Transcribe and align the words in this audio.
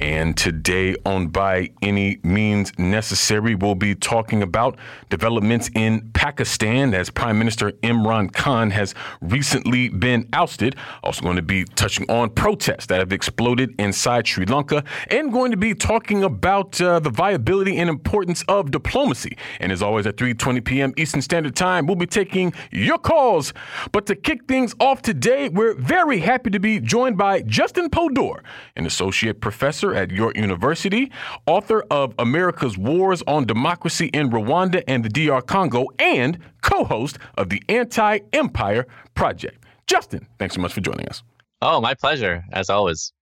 And 0.00 0.36
today 0.36 0.94
on 1.04 1.26
By 1.26 1.70
Any 1.82 2.20
Means 2.22 2.72
Necessary, 2.78 3.56
we'll 3.56 3.74
be 3.74 3.96
talking 3.96 4.44
about 4.44 4.78
developments 5.10 5.70
in 5.74 6.08
Pakistan 6.12 6.94
as 6.94 7.10
Prime 7.10 7.36
Minister 7.36 7.72
Imran 7.82 8.32
Khan 8.32 8.70
has 8.70 8.94
recently 9.20 9.88
been 9.88 10.28
ousted. 10.32 10.76
Also, 11.02 11.22
going 11.22 11.34
to 11.34 11.42
be 11.42 11.64
touching 11.64 12.08
on 12.08 12.30
protests 12.30 12.86
that 12.86 13.00
have 13.00 13.12
exploded 13.12 13.74
inside 13.80 14.28
Sri 14.28 14.46
Lanka 14.46 14.84
and 15.10 15.32
going 15.32 15.50
to 15.50 15.56
be 15.56 15.74
talking 15.74 16.22
about 16.22 16.80
uh, 16.80 17.00
the 17.00 17.10
viability 17.10 17.76
and 17.76 17.90
importance 17.90 18.44
of 18.46 18.70
diplomacy. 18.70 19.36
And 19.58 19.72
as 19.72 19.82
always, 19.82 20.06
at 20.06 20.16
3:20 20.16 20.64
p.m. 20.64 20.94
Eastern 20.96 21.22
Standard 21.22 21.56
Time, 21.56 21.88
we'll 21.88 21.96
be 21.96 22.06
taking 22.06 22.52
your 22.70 22.98
calls. 22.98 23.52
But 23.90 24.06
to 24.06 24.14
kick 24.14 24.46
things 24.46 24.76
off 24.78 25.02
today, 25.02 25.48
we're 25.48 25.74
very 25.74 26.20
happy 26.20 26.50
to 26.50 26.60
be 26.60 26.78
joined 26.78 27.18
by 27.18 27.42
Justin 27.42 27.90
Podur, 27.90 28.42
an 28.76 28.86
associate 28.86 29.40
professor 29.40 29.87
professor 29.88 30.02
at 30.02 30.10
York 30.10 30.36
University, 30.36 31.10
author 31.46 31.84
of 31.90 32.14
America's 32.18 32.76
Wars 32.76 33.22
on 33.26 33.46
Democracy 33.46 34.06
in 34.06 34.30
Rwanda 34.30 34.82
and 34.86 35.04
the 35.04 35.08
DR 35.08 35.42
Congo, 35.42 35.86
and 35.98 36.38
co 36.62 36.84
host 36.84 37.18
of 37.36 37.48
the 37.48 37.62
Anti 37.68 38.20
Empire 38.32 38.86
Project. 39.14 39.64
Justin, 39.86 40.26
thanks 40.38 40.54
so 40.54 40.60
much 40.60 40.72
for 40.72 40.80
joining 40.80 41.08
us. 41.08 41.22
Oh, 41.60 41.80
my 41.80 41.94
pleasure, 41.94 42.44
as 42.52 42.70
always. 42.70 43.12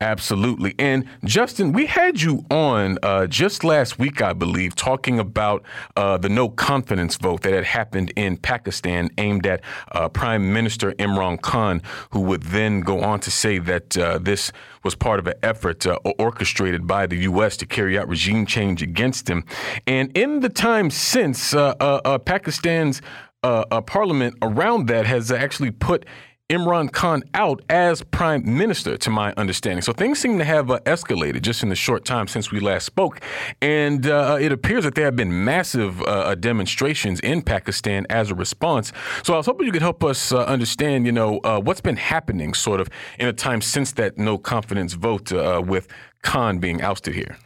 Absolutely. 0.00 0.76
And 0.78 1.06
Justin, 1.24 1.72
we 1.72 1.86
had 1.86 2.22
you 2.22 2.44
on 2.52 2.98
uh, 3.02 3.26
just 3.26 3.64
last 3.64 3.98
week, 3.98 4.22
I 4.22 4.32
believe, 4.32 4.76
talking 4.76 5.18
about 5.18 5.64
uh, 5.96 6.16
the 6.18 6.28
no 6.28 6.48
confidence 6.48 7.16
vote 7.16 7.40
that 7.42 7.52
had 7.52 7.64
happened 7.64 8.12
in 8.14 8.36
Pakistan 8.36 9.10
aimed 9.18 9.44
at 9.44 9.60
uh, 9.90 10.08
Prime 10.08 10.52
Minister 10.52 10.92
Imran 10.92 11.42
Khan, 11.42 11.82
who 12.10 12.20
would 12.20 12.44
then 12.44 12.78
go 12.80 13.00
on 13.00 13.18
to 13.18 13.32
say 13.32 13.58
that 13.58 13.98
uh, 13.98 14.18
this 14.18 14.52
was 14.84 14.94
part 14.94 15.18
of 15.18 15.26
an 15.26 15.34
effort 15.42 15.84
uh, 15.84 15.96
orchestrated 16.20 16.86
by 16.86 17.08
the 17.08 17.16
U.S. 17.22 17.56
to 17.56 17.66
carry 17.66 17.98
out 17.98 18.08
regime 18.08 18.46
change 18.46 18.82
against 18.82 19.28
him. 19.28 19.44
And 19.84 20.16
in 20.16 20.40
the 20.40 20.48
time 20.48 20.90
since, 20.90 21.52
uh, 21.54 22.18
Pakistan's 22.24 23.02
parliament 23.42 24.36
around 24.42 24.86
that 24.86 25.06
has 25.06 25.32
actually 25.32 25.72
put 25.72 26.06
Imran 26.50 26.90
Khan 26.90 27.22
out 27.34 27.60
as 27.68 28.02
prime 28.04 28.42
minister, 28.56 28.96
to 28.96 29.10
my 29.10 29.34
understanding. 29.36 29.82
So 29.82 29.92
things 29.92 30.18
seem 30.18 30.38
to 30.38 30.44
have 30.44 30.70
uh, 30.70 30.80
escalated 30.86 31.42
just 31.42 31.62
in 31.62 31.68
the 31.68 31.76
short 31.76 32.06
time 32.06 32.26
since 32.26 32.50
we 32.50 32.58
last 32.58 32.86
spoke. 32.86 33.20
And 33.60 34.06
uh, 34.06 34.38
it 34.40 34.50
appears 34.50 34.84
that 34.84 34.94
there 34.94 35.04
have 35.04 35.16
been 35.16 35.44
massive 35.44 36.00
uh, 36.00 36.04
uh 36.04 36.34
demonstrations 36.36 37.20
in 37.20 37.42
Pakistan 37.42 38.06
as 38.08 38.30
a 38.30 38.34
response. 38.34 38.92
So 39.24 39.34
I 39.34 39.36
was 39.36 39.44
hoping 39.44 39.66
you 39.66 39.72
could 39.72 39.82
help 39.82 40.02
us 40.02 40.32
uh, 40.32 40.44
understand, 40.44 41.04
you 41.04 41.12
know, 41.12 41.40
uh, 41.44 41.60
what's 41.60 41.82
been 41.82 41.98
happening 41.98 42.54
sort 42.54 42.80
of 42.80 42.88
in 43.18 43.28
a 43.28 43.32
time 43.34 43.60
since 43.60 43.92
that 43.92 44.16
no 44.16 44.38
confidence 44.38 44.94
vote 44.94 45.30
with 45.66 45.86
Khan 46.22 46.60
being 46.60 46.80
ousted 46.80 47.14
here. 47.14 47.36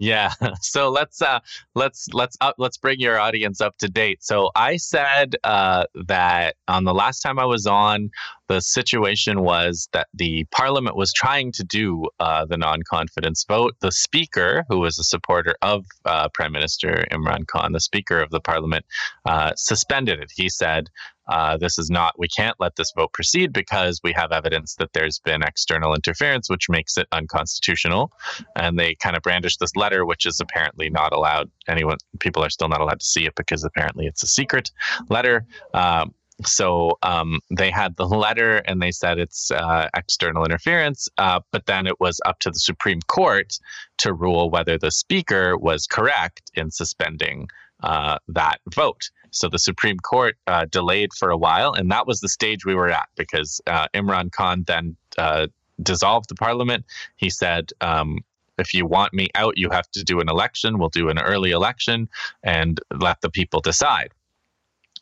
Yeah. 0.00 0.32
So 0.62 0.90
let's 0.90 1.20
uh 1.22 1.40
let's 1.74 2.08
let's 2.12 2.36
let's 2.58 2.76
bring 2.78 3.00
your 3.00 3.18
audience 3.18 3.60
up 3.60 3.76
to 3.78 3.88
date. 3.88 4.22
So 4.22 4.50
I 4.56 4.76
said 4.76 5.36
uh 5.44 5.84
that 6.06 6.56
on 6.68 6.84
the 6.84 6.94
last 6.94 7.20
time 7.20 7.38
I 7.38 7.44
was 7.44 7.66
on, 7.66 8.10
the 8.50 8.60
situation 8.60 9.42
was 9.42 9.88
that 9.92 10.08
the 10.12 10.44
parliament 10.50 10.96
was 10.96 11.12
trying 11.12 11.52
to 11.52 11.62
do 11.62 12.06
uh, 12.18 12.44
the 12.46 12.56
non-confidence 12.56 13.44
vote. 13.48 13.76
The 13.80 13.92
speaker, 13.92 14.64
who 14.68 14.80
was 14.80 14.98
a 14.98 15.04
supporter 15.04 15.54
of 15.62 15.84
uh, 16.04 16.28
Prime 16.34 16.50
Minister 16.50 17.04
Imran 17.12 17.46
Khan, 17.46 17.72
the 17.72 17.80
speaker 17.80 18.20
of 18.20 18.30
the 18.30 18.40
parliament, 18.40 18.84
uh, 19.24 19.52
suspended 19.56 20.18
it. 20.18 20.32
He 20.34 20.48
said 20.48 20.88
uh, 21.30 21.56
this 21.56 21.78
is 21.78 21.88
not, 21.90 22.18
we 22.18 22.26
can't 22.28 22.56
let 22.58 22.74
this 22.76 22.92
vote 22.96 23.12
proceed 23.12 23.52
because 23.52 24.00
we 24.02 24.12
have 24.12 24.32
evidence 24.32 24.74
that 24.76 24.92
there's 24.92 25.20
been 25.20 25.42
external 25.42 25.94
interference, 25.94 26.50
which 26.50 26.68
makes 26.68 26.96
it 26.96 27.06
unconstitutional. 27.12 28.12
And 28.56 28.78
they 28.78 28.96
kind 28.96 29.16
of 29.16 29.22
brandished 29.22 29.60
this 29.60 29.76
letter, 29.76 30.04
which 30.04 30.26
is 30.26 30.40
apparently 30.40 30.90
not 30.90 31.12
allowed. 31.12 31.48
Anyone, 31.68 31.98
people 32.18 32.42
are 32.44 32.50
still 32.50 32.68
not 32.68 32.80
allowed 32.80 32.98
to 32.98 33.06
see 33.06 33.26
it 33.26 33.36
because 33.36 33.62
apparently 33.62 34.06
it's 34.06 34.24
a 34.24 34.26
secret 34.26 34.72
letter. 35.08 35.46
Um, 35.72 36.14
so 36.44 36.98
um, 37.02 37.38
they 37.50 37.70
had 37.70 37.96
the 37.96 38.06
letter 38.06 38.56
and 38.66 38.82
they 38.82 38.90
said 38.90 39.18
it's 39.18 39.50
uh, 39.52 39.88
external 39.94 40.44
interference, 40.44 41.08
uh, 41.18 41.40
but 41.52 41.66
then 41.66 41.86
it 41.86 42.00
was 42.00 42.20
up 42.24 42.40
to 42.40 42.50
the 42.50 42.58
Supreme 42.58 43.00
Court 43.06 43.52
to 43.98 44.12
rule 44.12 44.50
whether 44.50 44.78
the 44.78 44.90
speaker 44.90 45.56
was 45.56 45.86
correct 45.86 46.50
in 46.54 46.70
suspending 46.70 47.46
uh, 47.82 48.18
that 48.28 48.58
vote. 48.74 49.10
So 49.30 49.48
the 49.48 49.58
Supreme 49.58 49.98
Court 49.98 50.36
uh, 50.46 50.66
delayed 50.66 51.10
for 51.18 51.30
a 51.30 51.36
while, 51.36 51.72
and 51.72 51.90
that 51.90 52.06
was 52.06 52.20
the 52.20 52.28
stage 52.28 52.64
we 52.64 52.74
were 52.74 52.90
at 52.90 53.08
because 53.16 53.60
uh, 53.66 53.86
Imran 53.94 54.32
Khan 54.32 54.64
then 54.66 54.96
uh, 55.18 55.46
dissolved 55.82 56.28
the 56.28 56.34
parliament. 56.34 56.84
He 57.16 57.30
said, 57.30 57.70
um, 57.80 58.18
if 58.58 58.74
you 58.74 58.86
want 58.86 59.14
me 59.14 59.28
out, 59.34 59.54
you 59.56 59.70
have 59.70 59.90
to 59.92 60.04
do 60.04 60.20
an 60.20 60.28
election. 60.28 60.78
We'll 60.78 60.90
do 60.90 61.08
an 61.08 61.18
early 61.18 61.50
election 61.50 62.08
and 62.42 62.80
let 62.90 63.20
the 63.20 63.30
people 63.30 63.60
decide. 63.60 64.12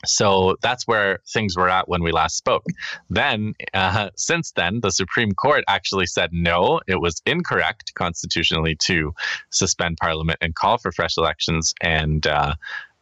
So 0.06 0.56
that's 0.62 0.86
where 0.86 1.18
things 1.26 1.56
were 1.56 1.68
at 1.68 1.88
when 1.88 2.04
we 2.04 2.12
last 2.12 2.36
spoke. 2.36 2.64
Then, 3.10 3.54
uh, 3.74 4.10
since 4.16 4.52
then, 4.52 4.80
the 4.80 4.92
Supreme 4.92 5.32
Court 5.32 5.64
actually 5.66 6.06
said 6.06 6.30
no, 6.32 6.80
it 6.86 7.00
was 7.00 7.20
incorrect 7.26 7.94
constitutionally 7.94 8.76
to 8.82 9.12
suspend 9.50 9.96
Parliament 10.00 10.38
and 10.40 10.54
call 10.54 10.78
for 10.78 10.92
fresh 10.92 11.16
elections 11.16 11.74
and 11.80 12.28
uh, 12.28 12.54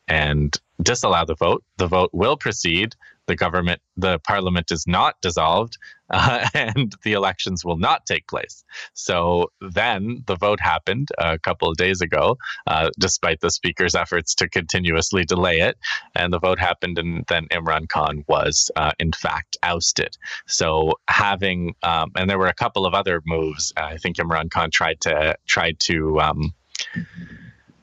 and 0.09 0.56
disallow 0.83 1.25
the 1.25 1.34
vote. 1.34 1.65
The 1.78 1.87
vote 1.87 2.11
will 2.12 2.37
proceed 2.37 2.94
the 3.27 3.37
government, 3.37 3.81
the 3.97 4.19
parliament 4.21 4.71
is 4.71 4.87
not 4.87 5.21
dissolved, 5.21 5.78
uh, 6.11 6.49
and 6.55 6.94
the 7.03 7.12
elections 7.12 7.65
will 7.65 7.77
not 7.77 8.06
take 8.06 8.27
place. 8.28 8.65
So 8.95 9.50
then 9.61 10.22
the 10.27 10.37
vote 10.37 10.61
happened 10.61 11.09
a 11.19 11.39
couple 11.39 11.69
of 11.69 11.77
days 11.77 12.00
ago, 12.00 12.39
uh, 12.66 12.91
despite 12.99 13.41
the 13.41 13.50
speaker's 13.50 13.95
efforts 13.95 14.34
to 14.37 14.49
continuously 14.49 15.25
delay 15.25 15.61
it. 15.61 15.77
And 16.15 16.33
the 16.33 16.39
vote 16.39 16.59
happened, 16.59 16.99
and 16.99 17.25
then 17.28 17.47
Imran 17.49 17.89
Khan 17.89 18.25
was, 18.28 18.71
uh, 18.77 18.93
in 18.99 19.12
fact, 19.12 19.56
ousted. 19.62 20.16
So 20.47 20.95
having, 21.09 21.75
um, 21.83 22.12
and 22.16 22.31
there 22.31 22.39
were 22.39 22.47
a 22.47 22.55
couple 22.55 22.87
of 22.87 22.95
other 22.95 23.22
moves. 23.27 23.72
I 23.77 23.97
think 23.99 24.16
Imran 24.16 24.50
Khan 24.50 24.71
tried 24.71 25.00
to 25.03 25.37
tried 25.47 25.81
to. 25.81 26.21
Um, 26.21 26.55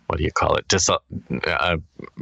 what 0.07 0.17
do 0.17 0.23
you 0.23 0.31
call 0.31 0.55
it? 0.55 0.67
Dis- 0.67 0.89
uh, 0.89 1.77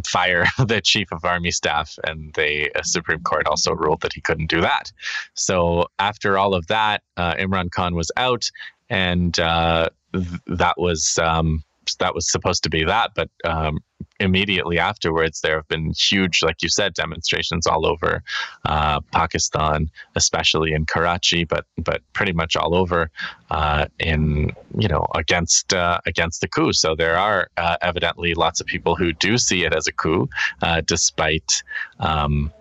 fire 0.05 0.45
the 0.65 0.81
chief 0.81 1.11
of 1.11 1.25
army 1.25 1.51
staff, 1.51 1.97
and 2.05 2.33
the 2.33 2.71
uh, 2.75 2.83
Supreme 2.83 3.21
Court 3.21 3.47
also 3.47 3.73
ruled 3.73 4.01
that 4.01 4.13
he 4.13 4.21
couldn't 4.21 4.49
do 4.49 4.61
that. 4.61 4.91
So 5.33 5.87
after 5.99 6.37
all 6.37 6.53
of 6.53 6.67
that, 6.67 7.03
uh, 7.17 7.35
Imran 7.35 7.71
Khan 7.71 7.95
was 7.95 8.11
out, 8.17 8.49
and 8.89 9.37
uh, 9.39 9.89
th- 10.13 10.27
that 10.47 10.77
was 10.77 11.17
um, 11.19 11.63
that 11.99 12.15
was 12.15 12.31
supposed 12.31 12.63
to 12.63 12.69
be 12.69 12.83
that. 12.83 13.11
But 13.15 13.29
um, 13.43 13.79
immediately 14.21 14.79
afterwards, 14.79 15.41
there 15.41 15.55
have 15.55 15.67
been 15.67 15.93
huge, 15.97 16.41
like 16.43 16.61
you 16.61 16.69
said, 16.69 16.93
demonstrations 16.93 17.67
all 17.67 17.85
over 17.85 18.23
uh, 18.65 19.01
Pakistan, 19.11 19.89
especially 20.15 20.73
in 20.73 20.85
Karachi, 20.85 21.43
but 21.43 21.65
but 21.77 22.01
pretty 22.13 22.33
much 22.33 22.55
all 22.55 22.75
over 22.75 23.09
uh, 23.49 23.87
in 23.99 24.51
you 24.77 24.87
know 24.87 25.05
against 25.15 25.73
uh, 25.73 25.99
against 26.05 26.41
the 26.41 26.47
coup. 26.47 26.73
So 26.73 26.95
there 26.95 27.17
are 27.17 27.49
uh, 27.57 27.77
evidently 27.81 28.33
lots 28.35 28.61
of 28.61 28.67
people 28.67 28.95
who 28.95 29.11
do 29.11 29.37
see 29.37 29.65
it 29.65 29.73
as 29.73 29.87
a 29.87 29.91
coup, 29.91 30.29
uh, 30.61 30.81
despite. 30.81 31.63
Um, 31.99 32.53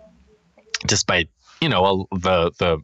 despite 0.87 1.29
you 1.61 1.69
know 1.69 2.07
the 2.11 2.51
the 2.57 2.79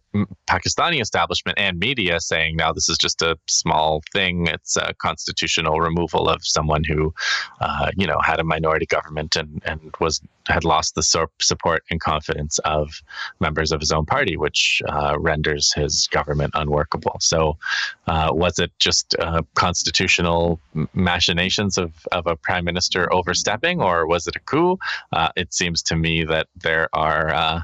Pakistani 0.48 1.02
establishment 1.02 1.58
and 1.58 1.80
media 1.80 2.20
saying 2.20 2.56
now 2.56 2.72
this 2.72 2.90
is 2.90 2.98
just 2.98 3.24
a 3.24 3.38
small 3.48 4.04
thing. 4.14 4.48
It's 4.48 4.78
a 4.78 4.94
constitutional 4.94 5.82
removal 5.82 6.30
of 6.30 6.46
someone 6.46 6.84
who, 6.84 7.14
uh, 7.60 7.92
you 7.98 8.06
know, 8.06 8.20
had 8.20 8.40
a 8.40 8.44
minority 8.44 8.86
government 8.86 9.36
and 9.36 9.62
and 9.66 9.92
was 10.00 10.22
had 10.48 10.64
lost 10.64 10.94
the 10.94 11.04
support 11.42 11.84
and 11.90 12.00
confidence 12.00 12.60
of 12.60 13.02
members 13.40 13.72
of 13.72 13.80
his 13.80 13.92
own 13.92 14.06
party, 14.06 14.38
which 14.38 14.82
uh, 14.88 15.18
renders 15.20 15.74
his 15.74 16.08
government 16.08 16.52
unworkable. 16.54 17.18
So, 17.20 17.58
uh, 18.06 18.30
was 18.32 18.60
it 18.60 18.72
just 18.80 19.16
uh, 19.20 19.42
constitutional 19.56 20.60
machinations 20.94 21.80
of 21.80 21.92
of 22.12 22.28
a 22.28 22.36
prime 22.36 22.64
minister 22.64 23.12
overstepping, 23.12 23.82
or 23.82 24.06
was 24.06 24.28
it 24.28 24.36
a 24.36 24.40
coup? 24.40 24.78
Uh, 25.12 25.30
it 25.36 25.52
seems 25.52 25.82
to 25.84 25.96
me 25.96 26.24
that 26.26 26.48
there 26.56 26.90
are 26.94 27.34
uh, 27.34 27.62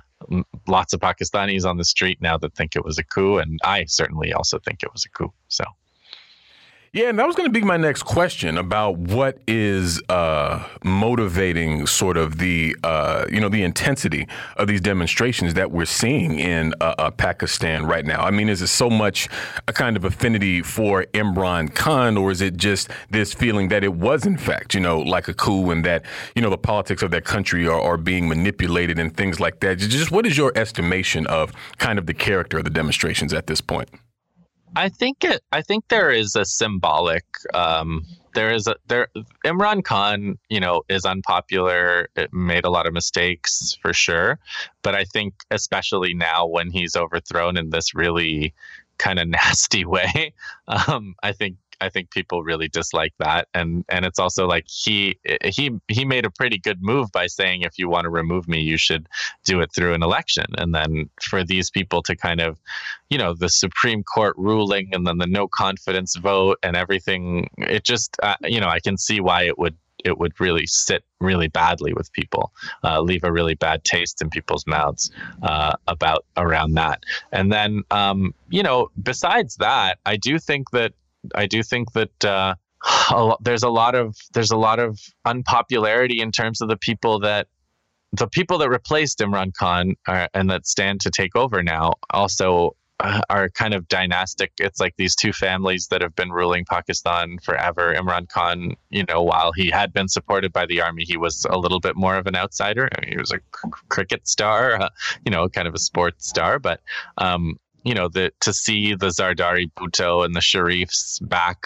lots 0.68 0.94
of 0.94 1.00
Pakistanis 1.00 1.66
on 1.66 1.78
the 1.78 1.86
street 1.86 2.20
now 2.22 2.38
that 2.38 2.56
think 2.56 2.76
it 2.76 2.86
was 2.86 2.98
a 2.98 3.04
coup, 3.04 3.38
and 3.38 3.60
I 3.64 3.86
certainly 3.86 4.34
also 4.34 4.60
think 4.60 4.84
it 4.84 4.92
was 4.92 5.06
a 5.06 5.10
coup. 5.10 5.34
So. 5.48 5.64
Yeah, 6.96 7.10
and 7.10 7.18
that 7.18 7.26
was 7.26 7.36
going 7.36 7.50
to 7.50 7.52
be 7.52 7.66
my 7.66 7.78
next 7.78 8.04
question 8.04 8.56
about 8.56 9.00
what 9.00 9.40
is 9.48 10.00
uh, 10.10 10.64
motivating 10.84 11.88
sort 11.88 12.18
of 12.18 12.38
the 12.38 12.76
uh, 12.84 13.26
you 13.32 13.42
know 13.42 13.50
the 13.50 13.64
intensity 13.64 14.28
of 14.58 14.68
these 14.68 14.80
demonstrations 14.80 15.56
that 15.56 15.72
we're 15.72 15.86
seeing 15.86 16.38
in 16.38 16.76
uh, 16.82 16.94
uh 17.00 17.10
Pakistan 17.10 17.88
right 17.88 18.06
now. 18.06 18.22
I 18.22 18.30
mean, 18.30 18.48
is 18.48 18.62
it 18.62 18.68
so 18.68 18.92
much 18.92 19.28
a 19.68 19.74
kind 19.74 19.98
of 19.98 20.06
affinity 20.06 20.62
for 20.62 21.06
Imran 21.16 21.74
Khan, 21.74 22.16
or 22.16 22.30
is 22.30 22.42
it 22.42 22.58
just 22.58 22.92
this 23.10 23.34
feeling 23.34 23.70
that 23.70 23.84
it 23.84 23.96
was 23.96 24.28
in 24.28 24.38
fact 24.38 24.76
you 24.76 24.80
know 24.80 25.00
like 25.00 25.28
a 25.28 25.34
coup 25.34 25.72
and 25.72 25.84
that 25.86 26.06
you 26.36 26.44
know 26.44 26.52
the 26.52 26.60
politics 26.60 27.02
of 27.02 27.10
that 27.10 27.26
country 27.26 27.68
are, 27.68 27.82
are 27.82 27.98
being 27.98 28.30
manipulated 28.30 29.00
and 29.00 29.18
things 29.18 29.40
like 29.40 29.62
that? 29.62 29.80
Just 29.80 30.12
what 30.12 30.28
is 30.28 30.38
your 30.38 30.52
estimation 30.56 31.26
of 31.26 31.54
kind 31.80 31.98
of 31.98 32.06
the 32.06 32.14
character 32.14 32.60
of 32.60 32.66
the 32.66 32.70
demonstrations 32.70 33.34
at 33.34 33.48
this 33.48 33.62
point? 33.62 33.90
I 34.76 34.90
think 34.90 35.24
it. 35.24 35.42
I 35.52 35.62
think 35.62 35.88
there 35.90 36.12
is 36.12 36.36
a 36.36 36.46
symbolic. 36.46 37.26
Um, 37.54 38.06
there 38.34 38.52
is 38.52 38.68
a 38.68 38.76
there. 38.88 39.08
Imran 39.46 39.84
Khan, 39.84 40.38
you 40.50 40.60
know, 40.60 40.82
is 40.90 41.06
unpopular. 41.06 42.10
It 42.16 42.34
made 42.34 42.66
a 42.66 42.70
lot 42.70 42.88
of 42.88 42.94
mistakes 42.94 43.78
for 43.82 43.94
sure, 43.94 44.40
but 44.82 44.96
I 44.96 45.04
think 45.06 45.36
especially 45.52 46.14
now 46.14 46.48
when 46.48 46.72
he's 46.72 46.96
overthrown 46.96 47.58
in 47.58 47.70
this 47.70 47.94
really 47.94 48.54
kind 48.98 49.20
of 49.20 49.28
nasty 49.30 49.86
way, 49.86 50.34
um, 50.68 51.16
I 51.22 51.32
think 51.34 51.58
I 51.84 51.90
think 51.90 52.12
people 52.12 52.44
really 52.44 52.70
dislike 52.70 53.14
that, 53.20 53.48
and 53.54 53.84
and 53.90 54.06
it's 54.06 54.20
also 54.20 54.48
like 54.48 54.66
he 54.68 55.20
he 55.44 55.72
he 55.88 56.06
made 56.06 56.26
a 56.26 56.32
pretty 56.32 56.58
good 56.58 56.82
move 56.82 57.12
by 57.12 57.28
saying 57.28 57.62
if 57.62 57.78
you 57.78 57.90
want 57.90 58.06
to 58.06 58.10
remove 58.10 58.48
me, 58.48 58.62
you 58.62 58.78
should 58.78 59.08
do 59.44 59.60
it 59.60 59.70
through 59.76 59.94
an 59.94 60.02
election, 60.02 60.46
and 60.58 60.74
then 60.74 61.10
for 61.22 61.44
these 61.44 61.70
people 61.70 62.02
to 62.04 62.16
kind 62.16 62.40
of, 62.40 62.58
you 63.10 63.18
know, 63.18 63.34
the 63.34 63.50
Supreme 63.50 64.04
Court 64.04 64.36
ruling 64.38 64.90
and 64.94 65.06
then 65.06 65.18
the 65.18 65.28
no 65.28 65.48
confidence 65.48 66.16
vote 66.16 66.58
and 66.64 66.78
everything, 66.78 67.50
it 67.58 67.84
just 67.84 68.16
uh, 68.24 68.36
you 68.44 68.62
know 68.62 68.70
I 68.70 68.80
can 68.80 68.98
see 68.98 69.20
why 69.20 69.44
it 69.44 69.60
would 69.60 69.76
it 70.04 70.18
would 70.18 70.40
really 70.40 70.68
sit 70.68 71.04
really 71.20 71.48
badly 71.48 71.94
with 71.94 72.12
people, 72.12 72.52
uh, 72.84 73.00
leave 73.02 73.24
a 73.24 73.32
really 73.32 73.56
bad 73.56 73.84
taste 73.84 74.22
in 74.22 74.30
people's 74.30 74.68
mouths 74.68 75.12
uh, 75.42 75.74
about 75.88 76.26
around 76.38 76.74
that. 76.74 77.04
And 77.32 77.52
then, 77.52 77.84
um, 77.92 78.34
you 78.50 78.64
know, 78.64 78.90
besides 79.02 79.56
that, 79.58 80.00
I 80.06 80.18
do 80.18 80.40
think 80.40 80.72
that 80.72 80.94
I 81.36 81.46
do 81.46 81.64
think 81.64 81.92
that 81.94 82.26
uh, 82.26 82.56
a 83.12 83.24
lot, 83.24 83.44
there's 83.44 83.64
a 83.64 83.70
lot 83.70 83.96
of 83.96 84.16
there's 84.34 84.52
a 84.52 84.58
lot 84.58 84.80
of 84.80 85.00
unpopularity 85.26 86.22
in 86.22 86.32
terms 86.32 86.62
of 86.62 86.70
the 86.70 86.78
people 86.78 87.20
that 87.20 87.48
the 88.12 88.28
people 88.28 88.60
that 88.60 88.70
replaced 88.70 89.20
Imran 89.20 89.54
Khan 89.54 89.96
are, 90.08 90.28
and 90.34 90.50
that 90.50 90.68
stand 90.68 91.02
to 91.02 91.10
take 91.10 91.36
over 91.36 91.64
now 91.64 91.94
also 92.12 92.76
uh, 93.00 93.22
are 93.30 93.50
kind 93.50 93.74
of 93.74 93.88
dynastic. 93.88 94.52
It's 94.60 94.80
like 94.80 94.94
these 94.98 95.16
two 95.16 95.34
families 95.34 95.88
that 95.88 96.02
have 96.02 96.16
been 96.16 96.32
ruling 96.32 96.64
Pakistan 96.66 97.38
forever. 97.44 97.94
Imran 97.94 98.30
Khan, 98.30 98.76
you 98.90 99.04
know, 99.10 99.24
while 99.24 99.52
he 99.52 99.70
had 99.70 99.92
been 99.94 100.08
supported 100.08 100.54
by 100.54 100.66
the 100.68 100.82
army, 100.82 101.04
he 101.06 101.18
was 101.18 101.46
a 101.50 101.58
little 101.58 101.80
bit 101.80 101.96
more 101.96 102.16
of 102.16 102.28
an 102.28 102.36
outsider. 102.36 102.88
I 102.96 103.02
mean, 103.02 103.12
he 103.12 103.18
was 103.18 103.32
a 103.32 103.40
cricket 103.90 104.28
star, 104.28 104.80
uh, 104.80 104.90
you 105.26 105.32
know, 105.32 105.50
kind 105.50 105.68
of 105.68 105.74
a 105.74 105.80
sports 105.80 106.30
star, 106.30 106.60
but 106.60 106.82
um, 107.18 107.58
you 107.84 107.94
know, 107.94 108.08
the 108.08 108.32
to 108.42 108.54
see 108.54 108.96
the 108.96 109.08
Zardari 109.08 109.72
Bhutto 109.74 110.26
and 110.26 110.36
the 110.36 110.40
Sharifs 110.40 111.26
back 111.28 111.66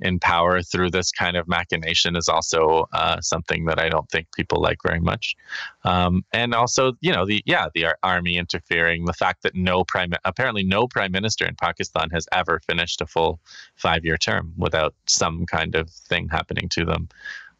in 0.00 0.18
power 0.18 0.62
through 0.62 0.90
this 0.90 1.12
kind 1.12 1.36
of 1.36 1.46
machination 1.46 2.16
is 2.16 2.28
also 2.28 2.88
uh, 2.92 3.20
something 3.20 3.66
that 3.66 3.78
I 3.78 3.88
don't 3.88 4.08
think 4.10 4.26
people 4.34 4.60
like 4.60 4.78
very 4.84 5.00
much. 5.00 5.36
Um, 5.84 6.24
and 6.32 6.54
also, 6.54 6.94
you 7.00 7.12
know, 7.12 7.24
the 7.24 7.42
yeah, 7.46 7.68
the 7.74 7.86
army 8.02 8.36
interfering, 8.36 9.04
the 9.04 9.12
fact 9.12 9.42
that 9.44 9.54
no 9.54 9.84
prime 9.84 10.12
apparently 10.24 10.64
no 10.64 10.86
prime 10.88 11.12
minister 11.12 11.46
in 11.46 11.54
Pakistan 11.54 12.10
has 12.10 12.26
ever 12.32 12.60
finished 12.66 13.00
a 13.00 13.06
full 13.06 13.40
five 13.76 14.04
year 14.04 14.18
term 14.18 14.52
without 14.56 14.94
some 15.06 15.46
kind 15.46 15.74
of 15.76 15.88
thing 15.90 16.28
happening 16.28 16.68
to 16.70 16.84
them 16.84 17.08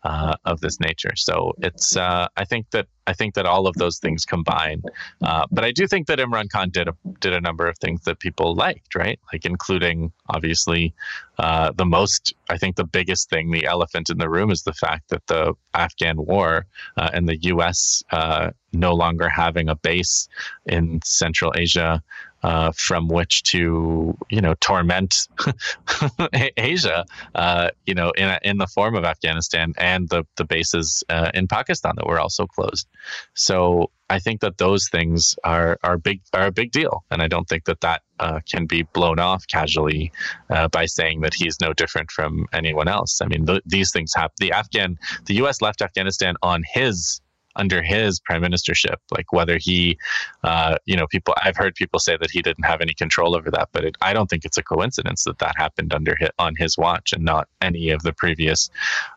uh, 0.04 0.34
of 0.44 0.60
this 0.60 0.80
nature. 0.80 1.14
So 1.16 1.52
it's 1.58 1.96
uh, 1.96 2.28
I 2.36 2.44
think 2.44 2.70
that 2.70 2.86
I 3.06 3.12
think 3.12 3.34
that 3.34 3.46
all 3.46 3.66
of 3.66 3.74
those 3.76 3.98
things 3.98 4.24
combine. 4.24 4.82
Uh, 5.22 5.46
but 5.50 5.64
I 5.64 5.72
do 5.72 5.86
think 5.86 6.06
that 6.06 6.18
Imran 6.18 6.50
Khan 6.50 6.70
did 6.70 6.88
a 6.88 6.94
did 7.20 7.32
a 7.32 7.40
number 7.40 7.66
of 7.68 7.78
things 7.78 8.02
that 8.02 8.18
people 8.18 8.54
liked, 8.54 8.94
right? 8.94 9.18
Like 9.32 9.44
including 9.44 10.12
obviously 10.28 10.94
uh, 11.38 11.72
the 11.72 11.84
most 11.84 12.34
I 12.48 12.58
think 12.58 12.76
the 12.76 12.84
biggest 12.84 13.30
thing, 13.30 13.50
the 13.50 13.66
elephant 13.66 14.10
in 14.10 14.18
the 14.18 14.28
room, 14.28 14.50
is 14.50 14.62
the 14.62 14.74
fact 14.74 15.08
that 15.10 15.26
the 15.26 15.54
Afghan 15.74 16.24
war 16.24 16.66
uh, 16.96 17.10
and 17.12 17.28
the 17.28 17.38
U.S. 17.42 18.02
Uh, 18.10 18.50
no 18.72 18.94
longer 18.94 19.28
having 19.28 19.68
a 19.68 19.76
base 19.76 20.28
in 20.66 21.00
Central 21.04 21.52
Asia 21.56 22.02
uh, 22.42 22.72
from 22.76 23.08
which 23.08 23.42
to 23.44 24.16
you 24.28 24.40
know 24.40 24.54
torment 24.60 25.28
Asia, 26.56 27.04
uh, 27.34 27.70
you 27.86 27.94
know, 27.94 28.10
in 28.10 28.38
in 28.42 28.58
the 28.58 28.66
form 28.66 28.94
of 28.94 29.04
Afghanistan 29.04 29.72
and 29.78 30.08
the 30.08 30.24
the 30.36 30.44
bases 30.44 31.04
uh, 31.08 31.30
in 31.34 31.46
Pakistan 31.46 31.92
that 31.96 32.06
were 32.06 32.20
also 32.20 32.46
closed. 32.46 32.86
So 33.34 33.90
I 34.10 34.18
think 34.18 34.40
that 34.40 34.58
those 34.58 34.88
things 34.88 35.34
are 35.44 35.78
are 35.82 35.98
big 35.98 36.20
are 36.32 36.46
a 36.46 36.52
big 36.52 36.72
deal, 36.72 37.04
and 37.10 37.22
I 37.22 37.28
don't 37.28 37.48
think 37.48 37.64
that 37.64 37.80
that 37.80 38.02
uh, 38.18 38.40
can 38.48 38.66
be 38.66 38.82
blown 38.82 39.18
off 39.18 39.46
casually 39.46 40.12
uh, 40.50 40.68
by 40.68 40.86
saying 40.86 41.20
that 41.22 41.34
he's 41.34 41.60
no 41.60 41.72
different 41.72 42.10
from 42.10 42.46
anyone 42.52 42.88
else. 42.88 43.20
I 43.22 43.26
mean, 43.26 43.46
th- 43.46 43.62
these 43.64 43.90
things 43.92 44.12
happen. 44.14 44.34
The 44.38 44.52
Afghan, 44.52 44.98
the 45.26 45.34
U.S. 45.36 45.62
left 45.62 45.80
Afghanistan 45.80 46.34
on 46.42 46.62
his 46.74 47.20
under 47.56 47.82
his 47.82 48.20
prime 48.20 48.42
ministership 48.42 48.96
like 49.10 49.32
whether 49.32 49.58
he 49.58 49.98
uh, 50.44 50.76
you 50.84 50.96
know 50.96 51.06
people 51.06 51.34
i've 51.42 51.56
heard 51.56 51.74
people 51.74 51.98
say 51.98 52.16
that 52.16 52.30
he 52.30 52.42
didn't 52.42 52.64
have 52.64 52.80
any 52.80 52.94
control 52.94 53.36
over 53.36 53.50
that 53.50 53.68
but 53.72 53.84
it, 53.84 53.96
i 54.00 54.12
don't 54.12 54.28
think 54.28 54.44
it's 54.44 54.58
a 54.58 54.62
coincidence 54.62 55.24
that 55.24 55.38
that 55.38 55.54
happened 55.56 55.92
under 55.92 56.16
his, 56.16 56.28
on 56.38 56.54
his 56.56 56.78
watch 56.78 57.12
and 57.12 57.24
not 57.24 57.48
any 57.60 57.90
of 57.90 58.02
the 58.02 58.12
previous 58.12 58.70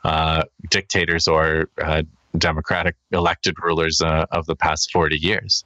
uh, 0.03 0.43
dictators 0.69 1.27
or 1.27 1.69
uh, 1.81 2.03
democratic 2.37 2.95
elected 3.11 3.55
rulers 3.63 4.01
uh, 4.01 4.25
of 4.31 4.45
the 4.45 4.55
past 4.55 4.91
40 4.91 5.17
years 5.17 5.65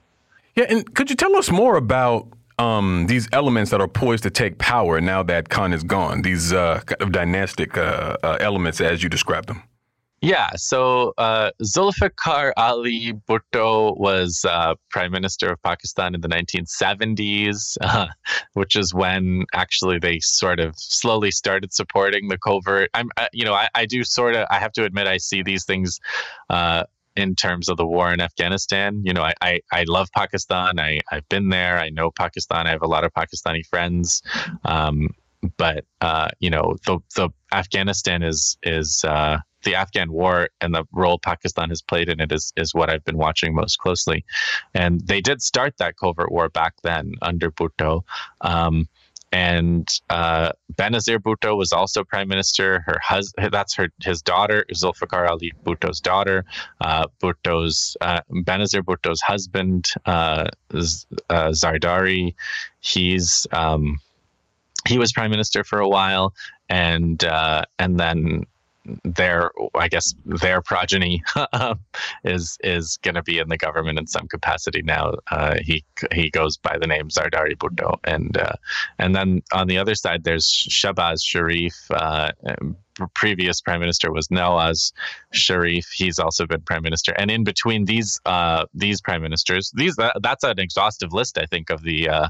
yeah 0.55 0.65
and 0.69 0.93
could 0.95 1.09
you 1.09 1.15
tell 1.15 1.35
us 1.35 1.49
more 1.49 1.75
about 1.75 2.27
um, 2.59 3.07
these 3.07 3.27
elements 3.31 3.71
that 3.71 3.79
are 3.79 3.87
poised 3.87 4.23
to 4.23 4.29
take 4.29 4.57
power 4.57 4.99
now 4.99 5.23
that 5.23 5.47
Khan 5.47 5.71
is 5.71 5.81
gone, 5.81 6.23
these 6.23 6.51
uh, 6.51 6.81
kind 6.85 7.01
of 7.01 7.13
dynastic 7.13 7.77
uh, 7.77 8.17
elements 8.41 8.81
as 8.81 9.01
you 9.01 9.07
described 9.07 9.47
them. 9.47 9.63
Yeah, 10.21 10.49
so 10.57 11.13
uh, 11.17 11.51
Zulfikar 11.63 12.51
Ali 12.57 13.13
Bhutto 13.13 13.97
was 13.97 14.43
uh, 14.47 14.75
Prime 14.89 15.11
Minister 15.11 15.51
of 15.51 15.61
Pakistan 15.63 16.13
in 16.13 16.19
the 16.19 16.27
1970s, 16.27 17.77
uh, 17.81 18.07
which 18.53 18.75
is 18.75 18.93
when 18.93 19.45
actually 19.53 19.97
they 19.97 20.19
sort 20.19 20.59
of 20.59 20.73
slowly 20.77 21.31
started 21.31 21.73
supporting 21.73 22.27
the 22.27 22.37
covert. 22.37 22.89
I'm, 22.93 23.09
uh, 23.15 23.27
you 23.31 23.45
know, 23.45 23.53
I, 23.53 23.69
I 23.73 23.85
do 23.85 24.03
sort 24.03 24.35
of, 24.35 24.45
I 24.51 24.59
have 24.59 24.73
to 24.73 24.83
admit, 24.83 25.07
I 25.07 25.17
see 25.17 25.41
these 25.41 25.63
things 25.63 25.99
uh, 26.49 26.83
in 27.15 27.35
terms 27.35 27.69
of 27.69 27.77
the 27.77 27.85
war 27.85 28.11
in 28.11 28.19
Afghanistan. 28.19 29.01
You 29.05 29.13
know, 29.13 29.23
I, 29.23 29.33
I, 29.41 29.61
I, 29.71 29.83
love 29.87 30.09
Pakistan. 30.13 30.79
I, 30.79 30.99
I've 31.11 31.27
been 31.29 31.49
there. 31.49 31.77
I 31.79 31.89
know 31.89 32.11
Pakistan. 32.11 32.67
I 32.67 32.71
have 32.71 32.81
a 32.81 32.87
lot 32.87 33.05
of 33.05 33.13
Pakistani 33.13 33.65
friends. 33.65 34.21
Um, 34.65 35.09
but 35.57 35.85
uh, 36.01 36.29
you 36.39 36.49
know, 36.49 36.75
the 36.85 36.99
the 37.15 37.29
Afghanistan 37.53 38.23
is 38.23 38.57
is 38.63 39.03
uh, 39.07 39.37
the 39.63 39.75
Afghan 39.75 40.11
war 40.11 40.49
and 40.61 40.73
the 40.73 40.85
role 40.91 41.19
Pakistan 41.19 41.69
has 41.69 41.81
played 41.81 42.09
in 42.09 42.19
it 42.19 42.31
is, 42.31 42.53
is 42.55 42.73
what 42.73 42.89
I've 42.89 43.03
been 43.05 43.17
watching 43.17 43.53
most 43.53 43.79
closely. 43.79 44.25
And 44.73 45.01
they 45.01 45.21
did 45.21 45.41
start 45.41 45.77
that 45.77 45.97
covert 45.97 46.31
war 46.31 46.49
back 46.49 46.73
then 46.83 47.13
under 47.21 47.51
Bhutto. 47.51 48.03
Um, 48.41 48.87
and 49.31 49.87
uh, 50.09 50.51
Benazir 50.73 51.19
Bhutto 51.19 51.55
was 51.55 51.71
also 51.71 52.03
prime 52.03 52.27
minister. 52.27 52.79
Her 52.85 52.99
husband, 53.03 53.51
that's 53.51 53.75
her 53.75 53.89
his 54.03 54.21
daughter, 54.21 54.65
Zulfikar 54.73 55.29
Ali 55.29 55.53
Bhutto's 55.63 55.99
daughter. 55.99 56.45
Uh, 56.81 57.05
Bhutto's 57.21 57.95
uh, 58.01 58.21
Benazir 58.31 58.81
Bhutto's 58.81 59.21
husband, 59.21 59.91
uh, 60.05 60.47
uh, 60.73 61.49
Zardari. 61.51 62.33
He's 62.79 63.45
um, 63.51 63.99
he 64.87 64.97
was 64.97 65.11
prime 65.11 65.29
minister 65.29 65.63
for 65.63 65.79
a 65.79 65.87
while, 65.87 66.33
and 66.67 67.23
uh, 67.23 67.65
and 67.77 67.99
then 67.99 68.45
their 69.03 69.51
I 69.75 69.87
guess 69.87 70.13
their 70.25 70.61
progeny 70.61 71.23
is 72.23 72.57
is 72.63 72.97
going 72.97 73.15
to 73.15 73.23
be 73.23 73.39
in 73.39 73.49
the 73.49 73.57
government 73.57 73.99
in 73.99 74.07
some 74.07 74.27
capacity 74.27 74.81
now. 74.81 75.15
Uh, 75.31 75.57
he 75.61 75.83
he 76.11 76.29
goes 76.29 76.57
by 76.57 76.77
the 76.77 76.87
name 76.87 77.09
Zardari 77.09 77.55
Bhutto, 77.55 77.99
and 78.03 78.35
uh, 78.37 78.53
and 78.97 79.15
then 79.15 79.41
on 79.51 79.67
the 79.67 79.77
other 79.77 79.95
side 79.95 80.23
there's 80.23 80.47
Shehbaz 80.47 81.23
Sharif. 81.23 81.75
Uh, 81.91 82.31
previous 83.13 83.61
prime 83.61 83.79
minister 83.79 84.11
was 84.11 84.27
Nawaz 84.27 84.91
Sharif. 85.31 85.87
He's 85.93 86.19
also 86.19 86.45
been 86.45 86.61
prime 86.61 86.83
minister, 86.83 87.13
and 87.13 87.31
in 87.31 87.43
between 87.43 87.85
these 87.85 88.19
uh, 88.25 88.65
these 88.73 89.01
prime 89.01 89.21
ministers, 89.21 89.71
these 89.75 89.95
that, 89.97 90.17
that's 90.21 90.43
an 90.43 90.59
exhaustive 90.59 91.13
list, 91.13 91.37
I 91.37 91.45
think, 91.45 91.69
of 91.69 91.83
the 91.83 92.09
uh, 92.09 92.29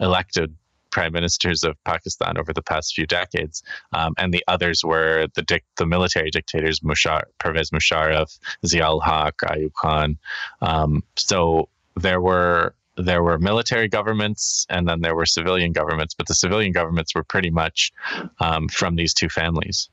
elected 0.00 0.54
prime 0.90 1.12
ministers 1.12 1.64
of 1.64 1.76
Pakistan 1.84 2.38
over 2.38 2.52
the 2.52 2.62
past 2.62 2.94
few 2.94 3.06
decades, 3.06 3.62
um, 3.92 4.14
and 4.18 4.32
the 4.32 4.44
others 4.48 4.82
were 4.84 5.26
the 5.34 5.42
dic- 5.42 5.64
the 5.76 5.86
military 5.86 6.30
dictators 6.30 6.80
Mushar- 6.80 7.24
Pervez 7.38 7.70
Musharraf, 7.70 8.38
Ziaul 8.66 9.02
Haq, 9.02 9.36
Ayub 9.44 9.72
Khan. 9.80 10.18
Um, 10.60 11.02
so 11.16 11.68
there 11.96 12.20
were 12.20 12.74
there 12.96 13.22
were 13.22 13.38
military 13.38 13.88
governments 13.88 14.66
and 14.68 14.86
then 14.86 15.00
there 15.00 15.14
were 15.14 15.26
civilian 15.26 15.72
governments, 15.72 16.14
but 16.14 16.26
the 16.26 16.34
civilian 16.34 16.72
governments 16.72 17.14
were 17.14 17.24
pretty 17.24 17.50
much 17.50 17.92
um, 18.40 18.68
from 18.68 18.96
these 18.96 19.14
two 19.14 19.28
families. 19.28 19.88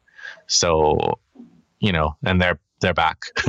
So, 0.47 1.19
you 1.79 1.91
know, 1.91 2.17
and 2.25 2.41
they're 2.41 2.59
they're 2.79 2.93
back. 2.93 3.25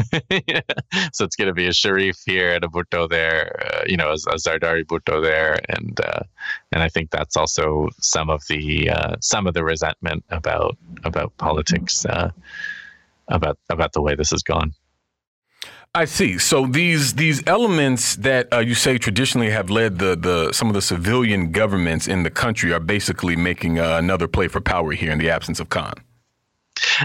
so 1.12 1.25
it's 1.25 1.37
going 1.37 1.49
to 1.49 1.54
be 1.54 1.66
a 1.66 1.73
Sharif 1.73 2.16
here 2.25 2.54
and 2.54 2.64
a 2.64 2.68
Bhutto 2.68 3.08
there, 3.08 3.61
uh, 3.66 3.85
you 3.87 3.97
know, 3.97 4.11
a, 4.11 4.14
a 4.14 4.37
Zardari 4.37 4.85
Bhutto 4.85 5.23
there, 5.23 5.58
and 5.68 6.00
uh, 6.00 6.20
and 6.73 6.82
I 6.82 6.88
think 6.88 7.11
that's 7.11 7.37
also 7.37 7.88
some 8.00 8.30
of 8.30 8.42
the 8.49 8.90
uh, 8.90 9.16
some 9.20 9.47
of 9.47 9.54
the 9.54 9.64
resentment 9.64 10.25
about 10.30 10.76
about 11.04 11.37
politics, 11.37 12.04
uh, 12.06 12.30
about 13.28 13.58
about 13.68 13.92
the 13.92 14.02
way 14.02 14.14
this 14.14 14.30
has 14.30 14.42
gone. 14.42 14.73
I 15.94 16.04
see. 16.04 16.38
So 16.38 16.66
these 16.66 17.14
these 17.14 17.47
elements 17.47 18.16
that 18.16 18.52
uh, 18.52 18.58
you 18.58 18.75
say 18.75 18.99
traditionally 18.99 19.50
have 19.50 19.70
led 19.70 19.99
the 19.99 20.16
the 20.16 20.52
some 20.52 20.68
of 20.68 20.75
the 20.75 20.82
civilian 20.82 21.50
governments 21.50 22.06
in 22.06 22.23
the 22.23 22.30
country 22.30 22.73
are 22.73 22.80
basically 22.80 23.37
making 23.37 23.78
uh, 23.78 23.97
another 23.97 24.28
play 24.28 24.49
for 24.49 24.61
power 24.61 24.92
here 24.92 25.11
in 25.11 25.18
the 25.18 25.30
absence 25.30 25.61
of 25.61 25.70
Khan. 25.70 25.94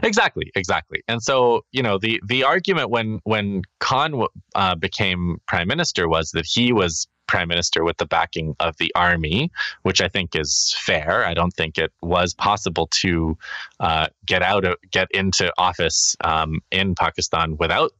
Exactly, 0.01 0.51
exactly. 0.55 1.03
And 1.07 1.21
so, 1.21 1.65
you 1.71 1.83
know, 1.83 1.97
the 1.97 2.21
the 2.25 2.43
argument 2.43 2.89
when 2.89 3.19
when 3.23 3.63
Khan 3.79 4.25
uh, 4.55 4.75
became 4.75 5.37
prime 5.47 5.67
minister 5.67 6.07
was 6.07 6.31
that 6.31 6.45
he 6.45 6.71
was 6.73 7.07
prime 7.27 7.47
minister 7.47 7.83
with 7.83 7.97
the 7.97 8.05
backing 8.05 8.55
of 8.59 8.75
the 8.77 8.91
army, 8.95 9.51
which 9.83 10.01
I 10.01 10.07
think 10.07 10.35
is 10.35 10.75
fair. 10.77 11.25
I 11.25 11.33
don't 11.33 11.51
think 11.53 11.77
it 11.77 11.91
was 12.01 12.33
possible 12.33 12.87
to 13.01 13.37
uh, 13.79 14.07
get 14.25 14.41
out 14.43 14.65
of 14.65 14.75
get 14.91 15.07
into 15.11 15.51
office 15.57 16.15
um, 16.23 16.59
in 16.71 16.95
Pakistan 16.95 17.57
without 17.57 17.91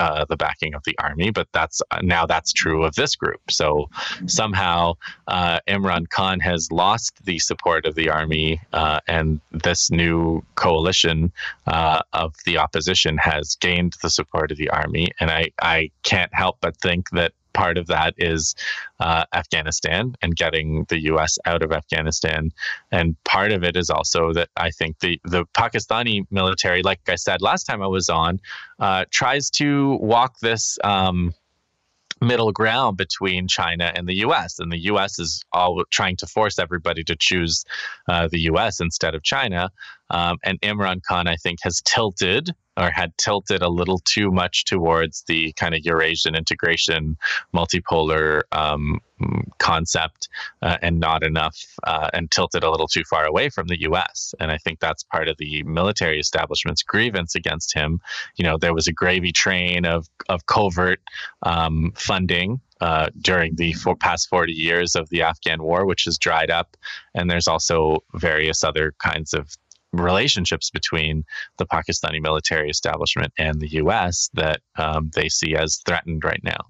uh, 0.00 0.24
the 0.26 0.36
backing 0.36 0.74
of 0.74 0.82
the 0.84 0.96
army, 0.98 1.30
but 1.30 1.48
that's 1.52 1.82
now 2.02 2.26
that's 2.26 2.52
true 2.52 2.84
of 2.84 2.94
this 2.94 3.16
group. 3.16 3.40
So 3.50 3.88
somehow 4.26 4.94
uh, 5.28 5.60
Imran 5.68 6.08
Khan 6.08 6.40
has 6.40 6.70
lost 6.70 7.24
the 7.24 7.38
support 7.38 7.86
of 7.86 7.94
the 7.94 8.08
army, 8.08 8.60
uh, 8.72 9.00
and 9.06 9.40
this 9.52 9.90
new 9.90 10.42
coalition 10.54 11.32
uh, 11.66 12.02
of 12.12 12.34
the 12.44 12.58
opposition 12.58 13.18
has 13.18 13.56
gained 13.56 13.94
the 14.02 14.10
support 14.10 14.50
of 14.50 14.58
the 14.58 14.70
army. 14.70 15.08
And 15.20 15.30
I, 15.30 15.50
I 15.60 15.90
can't 16.02 16.32
help 16.34 16.58
but 16.60 16.76
think 16.76 17.10
that 17.10 17.32
part 17.56 17.78
of 17.78 17.86
that 17.86 18.14
is 18.18 18.54
uh, 19.00 19.24
Afghanistan 19.32 20.14
and 20.20 20.36
getting 20.36 20.84
the 20.90 21.00
U.S. 21.12 21.38
out 21.46 21.62
of 21.62 21.72
Afghanistan, 21.72 22.52
and 22.92 23.16
part 23.24 23.50
of 23.50 23.64
it 23.64 23.76
is 23.76 23.88
also 23.88 24.32
that 24.34 24.50
I 24.56 24.70
think 24.70 25.00
the 25.00 25.18
the 25.24 25.46
Pakistani 25.46 26.26
military, 26.30 26.82
like 26.82 27.00
I 27.08 27.16
said 27.16 27.40
last 27.40 27.64
time 27.64 27.82
I 27.82 27.86
was 27.86 28.08
on, 28.10 28.40
uh, 28.78 29.06
tries 29.10 29.50
to 29.50 29.96
walk 29.96 30.38
this. 30.40 30.78
Um, 30.84 31.34
middle 32.22 32.50
ground 32.50 32.96
between 32.96 33.46
China 33.46 33.92
and 33.94 34.08
the 34.08 34.14
U.S. 34.26 34.58
And 34.58 34.72
the 34.72 34.78
U.S. 34.84 35.18
is 35.18 35.44
all 35.52 35.84
trying 35.90 36.16
to 36.16 36.26
force 36.26 36.58
everybody 36.58 37.04
to 37.04 37.14
choose 37.14 37.64
uh, 38.08 38.26
the 38.28 38.40
U.S. 38.52 38.80
instead 38.80 39.14
of 39.14 39.22
China. 39.22 39.70
Um, 40.10 40.38
and 40.44 40.60
Imran 40.60 41.00
Khan, 41.02 41.26
I 41.26 41.36
think, 41.36 41.58
has 41.62 41.80
tilted 41.84 42.50
or 42.78 42.90
had 42.90 43.16
tilted 43.16 43.62
a 43.62 43.68
little 43.68 43.98
too 44.04 44.30
much 44.30 44.64
towards 44.66 45.24
the 45.26 45.52
kind 45.54 45.74
of 45.74 45.80
Eurasian 45.84 46.34
integration, 46.34 47.16
multipolar 47.54 48.42
um, 48.52 49.00
concept, 49.58 50.28
uh, 50.60 50.76
and 50.82 51.00
not 51.00 51.22
enough, 51.22 51.56
uh, 51.86 52.10
and 52.12 52.30
tilted 52.30 52.62
a 52.62 52.70
little 52.70 52.86
too 52.86 53.02
far 53.08 53.24
away 53.24 53.48
from 53.48 53.66
the 53.66 53.80
U.S. 53.82 54.34
And 54.38 54.52
I 54.52 54.58
think 54.58 54.80
that's 54.80 55.04
part 55.04 55.28
of 55.28 55.38
the 55.38 55.62
military 55.62 56.20
establishment's 56.20 56.82
grievance 56.82 57.34
against 57.34 57.74
him. 57.74 58.00
You 58.36 58.44
know, 58.44 58.58
there 58.58 58.74
was 58.74 58.86
a 58.88 58.92
gravy 58.92 59.32
train 59.32 59.86
of 59.86 60.06
of 60.28 60.44
covert 60.44 61.00
um, 61.42 61.92
funding 61.96 62.60
uh, 62.80 63.08
during 63.18 63.54
the 63.56 63.72
four, 63.72 63.96
past 63.96 64.28
40 64.28 64.52
years 64.52 64.94
of 64.94 65.08
the 65.08 65.22
Afghan 65.22 65.62
war, 65.62 65.86
which 65.86 66.04
has 66.04 66.18
dried 66.18 66.50
up. 66.50 66.76
And 67.14 67.30
there's 67.30 67.48
also 67.48 68.04
various 68.14 68.62
other 68.62 68.92
kinds 68.98 69.32
of 69.32 69.56
relationships 70.00 70.70
between 70.70 71.24
the 71.58 71.66
Pakistani 71.66 72.20
military 72.20 72.70
establishment 72.70 73.32
and 73.38 73.60
the 73.60 73.68
U.S. 73.82 74.30
that 74.34 74.60
um, 74.76 75.10
they 75.14 75.28
see 75.28 75.54
as 75.54 75.80
threatened 75.86 76.24
right 76.24 76.42
now. 76.42 76.60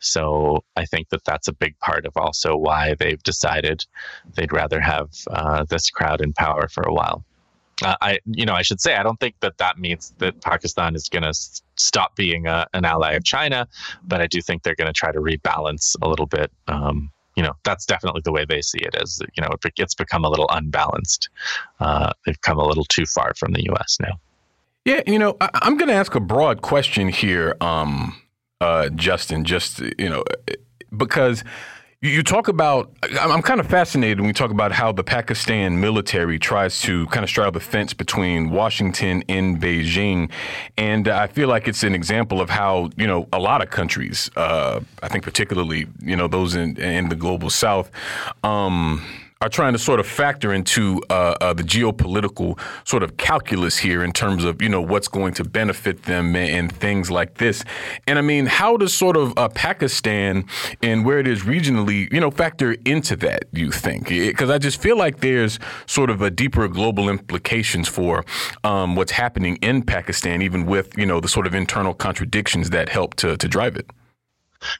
So 0.00 0.64
I 0.76 0.84
think 0.84 1.08
that 1.10 1.24
that's 1.24 1.48
a 1.48 1.52
big 1.52 1.78
part 1.78 2.06
of 2.06 2.12
also 2.16 2.56
why 2.56 2.94
they've 2.98 3.22
decided 3.22 3.84
they'd 4.34 4.52
rather 4.52 4.80
have 4.80 5.10
uh, 5.30 5.64
this 5.64 5.90
crowd 5.90 6.20
in 6.20 6.32
power 6.32 6.68
for 6.68 6.82
a 6.82 6.92
while. 6.92 7.24
Uh, 7.82 7.96
I, 8.00 8.18
you 8.26 8.46
know, 8.46 8.54
I 8.54 8.62
should 8.62 8.80
say 8.80 8.94
I 8.94 9.02
don't 9.02 9.18
think 9.18 9.34
that 9.40 9.58
that 9.58 9.78
means 9.78 10.12
that 10.18 10.40
Pakistan 10.42 10.94
is 10.94 11.08
going 11.08 11.24
to 11.24 11.30
s- 11.30 11.62
stop 11.76 12.14
being 12.14 12.46
a, 12.46 12.66
an 12.72 12.84
ally 12.84 13.12
of 13.14 13.24
China, 13.24 13.66
but 14.04 14.20
I 14.20 14.26
do 14.26 14.40
think 14.40 14.62
they're 14.62 14.76
going 14.76 14.86
to 14.86 14.92
try 14.92 15.10
to 15.10 15.18
rebalance 15.18 15.96
a 16.00 16.08
little 16.08 16.26
bit 16.26 16.52
um, 16.68 17.10
you 17.36 17.42
know 17.42 17.52
that's 17.64 17.86
definitely 17.86 18.22
the 18.24 18.32
way 18.32 18.44
they 18.44 18.60
see 18.62 18.78
it 18.78 18.94
as 18.94 19.20
you 19.36 19.42
know 19.42 19.48
it's 19.76 19.94
become 19.94 20.24
a 20.24 20.28
little 20.28 20.48
unbalanced. 20.50 21.28
Uh, 21.80 22.12
they've 22.24 22.40
come 22.40 22.58
a 22.58 22.64
little 22.66 22.84
too 22.84 23.06
far 23.06 23.34
from 23.34 23.52
the 23.52 23.62
us 23.62 23.98
now. 24.00 24.18
Yeah 24.84 25.02
you 25.06 25.18
know 25.18 25.36
I, 25.40 25.50
am 25.62 25.76
going 25.76 25.88
to 25.88 25.94
ask 25.94 26.14
a 26.14 26.20
broad 26.20 26.62
question 26.62 27.08
here 27.08 27.56
um, 27.60 28.20
uh, 28.60 28.88
justin 28.90 29.44
just 29.44 29.80
you 29.80 30.08
know 30.08 30.24
because 30.96 31.44
you 32.04 32.22
talk 32.22 32.48
about, 32.48 32.90
I'm 33.18 33.40
kind 33.40 33.60
of 33.60 33.66
fascinated 33.66 34.20
when 34.20 34.26
we 34.26 34.34
talk 34.34 34.50
about 34.50 34.72
how 34.72 34.92
the 34.92 35.02
Pakistan 35.02 35.80
military 35.80 36.38
tries 36.38 36.82
to 36.82 37.06
kind 37.06 37.24
of 37.24 37.30
straddle 37.30 37.52
the 37.52 37.60
fence 37.60 37.94
between 37.94 38.50
Washington 38.50 39.24
and 39.28 39.60
Beijing. 39.60 40.30
And 40.76 41.08
I 41.08 41.26
feel 41.26 41.48
like 41.48 41.66
it's 41.66 41.82
an 41.82 41.94
example 41.94 42.42
of 42.42 42.50
how, 42.50 42.90
you 42.96 43.06
know, 43.06 43.26
a 43.32 43.38
lot 43.38 43.62
of 43.62 43.70
countries, 43.70 44.30
uh, 44.36 44.80
I 45.02 45.08
think 45.08 45.24
particularly, 45.24 45.86
you 46.00 46.14
know, 46.14 46.28
those 46.28 46.54
in, 46.54 46.76
in 46.76 47.08
the 47.08 47.16
global 47.16 47.48
south, 47.48 47.90
um, 48.42 49.02
are 49.44 49.48
trying 49.50 49.74
to 49.74 49.78
sort 49.78 50.00
of 50.00 50.06
factor 50.06 50.54
into 50.54 51.02
uh, 51.10 51.34
uh, 51.38 51.52
the 51.52 51.62
geopolitical 51.62 52.58
sort 52.84 53.02
of 53.02 53.18
calculus 53.18 53.76
here 53.76 54.02
in 54.02 54.10
terms 54.10 54.42
of 54.42 54.62
you 54.62 54.70
know 54.70 54.80
what's 54.80 55.06
going 55.06 55.34
to 55.34 55.44
benefit 55.44 56.04
them 56.04 56.34
and, 56.34 56.72
things 56.74 57.10
like 57.10 57.34
this. 57.34 57.62
And 58.06 58.18
I 58.18 58.22
mean, 58.22 58.46
how 58.46 58.78
does 58.78 58.94
sort 58.94 59.18
of 59.18 59.36
uh, 59.36 59.48
Pakistan 59.48 60.46
and 60.82 61.04
where 61.04 61.18
it 61.18 61.28
is 61.28 61.42
regionally, 61.42 62.10
you 62.10 62.20
know, 62.20 62.30
factor 62.30 62.72
into 62.86 63.16
that? 63.16 63.44
You 63.52 63.70
think? 63.70 64.08
Because 64.08 64.48
I 64.48 64.56
just 64.56 64.80
feel 64.80 64.96
like 64.96 65.20
there's 65.20 65.58
sort 65.86 66.08
of 66.08 66.22
a 66.22 66.30
deeper 66.30 66.66
global 66.66 67.10
implications 67.10 67.86
for 67.86 68.24
um, 68.64 68.96
what's 68.96 69.12
happening 69.12 69.56
in 69.56 69.82
Pakistan, 69.82 70.40
even 70.40 70.64
with 70.64 70.96
you 70.96 71.04
know 71.04 71.20
the 71.20 71.28
sort 71.28 71.46
of 71.46 71.54
internal 71.54 71.92
contradictions 71.92 72.70
that 72.70 72.88
help 72.88 73.14
to 73.16 73.36
to 73.36 73.46
drive 73.46 73.76
it. 73.76 73.90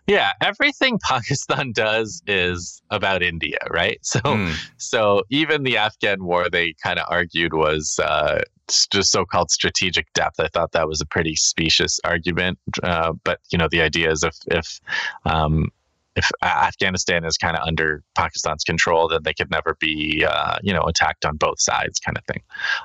Yeah, 0.07 0.33
everything 0.41 0.99
Pakistan 1.09 1.73
does 1.73 2.23
is 2.27 2.83
about 2.91 3.23
India, 3.23 3.59
right? 3.71 3.99
So, 4.03 4.21
mm. 4.21 4.55
so 4.77 5.23
even 5.31 5.63
the 5.63 5.77
Afghan 5.77 6.25
war, 6.25 6.49
they 6.51 6.75
kind 6.83 6.99
of 6.99 7.07
argued 7.09 7.55
was 7.55 7.99
uh, 8.03 8.43
just 8.91 9.11
so-called 9.11 9.51
strategic 9.51 10.13
depth. 10.15 10.41
I 10.41 10.49
thought 10.49 10.73
that 10.73 10.89
was 10.89 11.01
a 11.01 11.07
pretty 11.07 11.37
specious 11.37 12.01
argument, 12.05 12.59
uh, 12.83 13.13
but 13.25 13.41
you 13.51 13.59
know, 13.59 13.69
the 13.71 13.83
idea 13.83 14.11
is 14.11 14.23
if 14.23 14.37
if 14.47 14.81
um, 15.25 15.71
if 16.17 16.31
Afghanistan 16.43 17.25
is 17.25 17.37
kind 17.37 17.57
of 17.57 17.67
under 17.67 18.03
Pakistan's 18.15 18.65
control, 18.65 19.09
then 19.09 19.23
they 19.25 19.35
could 19.35 19.51
never 19.51 19.77
be, 19.81 20.25
uh, 20.25 20.59
you 20.63 20.73
know, 20.73 20.83
attacked 20.83 21.25
on 21.25 21.37
both 21.37 21.61
sides, 21.61 21.99
kind 21.99 22.17
of 22.17 22.25
thing. 22.25 22.43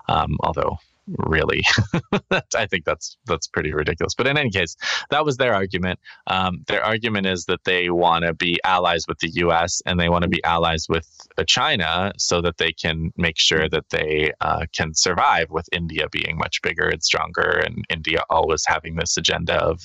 Um, 0.08 0.38
although 0.42 0.78
really. 1.18 1.64
I 2.56 2.66
think 2.68 2.86
that's 2.86 3.18
that's 3.26 3.48
pretty 3.48 3.74
ridiculous. 3.74 4.14
But 4.16 4.28
in 4.28 4.38
any 4.38 4.50
case, 4.50 4.76
that 5.10 5.26
was 5.26 5.38
their 5.38 5.54
argument. 5.54 6.00
Um, 6.28 6.64
their 6.68 6.84
argument 6.84 7.28
is 7.28 7.46
that 7.46 7.64
they 7.64 7.90
want 7.90 8.26
to 8.26 8.34
be 8.34 8.60
allies 8.64 9.06
with 9.08 9.20
the 9.20 9.30
U.S. 9.36 9.82
and 9.86 10.00
they 10.00 10.10
want 10.10 10.24
to 10.24 10.30
be 10.30 10.44
allies 10.44 10.88
with 10.90 11.08
uh, 11.38 11.44
China 11.46 12.14
so 12.18 12.42
that 12.42 12.58
they 12.58 12.72
can 12.72 13.12
make 13.18 13.38
sure 13.38 13.70
that 13.70 13.90
they 13.90 14.32
uh, 14.42 14.66
can 14.76 14.94
survive 14.94 15.50
with 15.50 15.68
India 15.72 16.08
being 16.12 16.38
much 16.38 16.62
bigger 16.62 16.88
and 16.88 17.04
stronger, 17.04 17.62
and 17.66 17.86
India 17.90 18.22
always 18.30 18.64
having 18.66 18.96
this 18.96 19.18
agenda 19.18 19.56
of, 19.56 19.82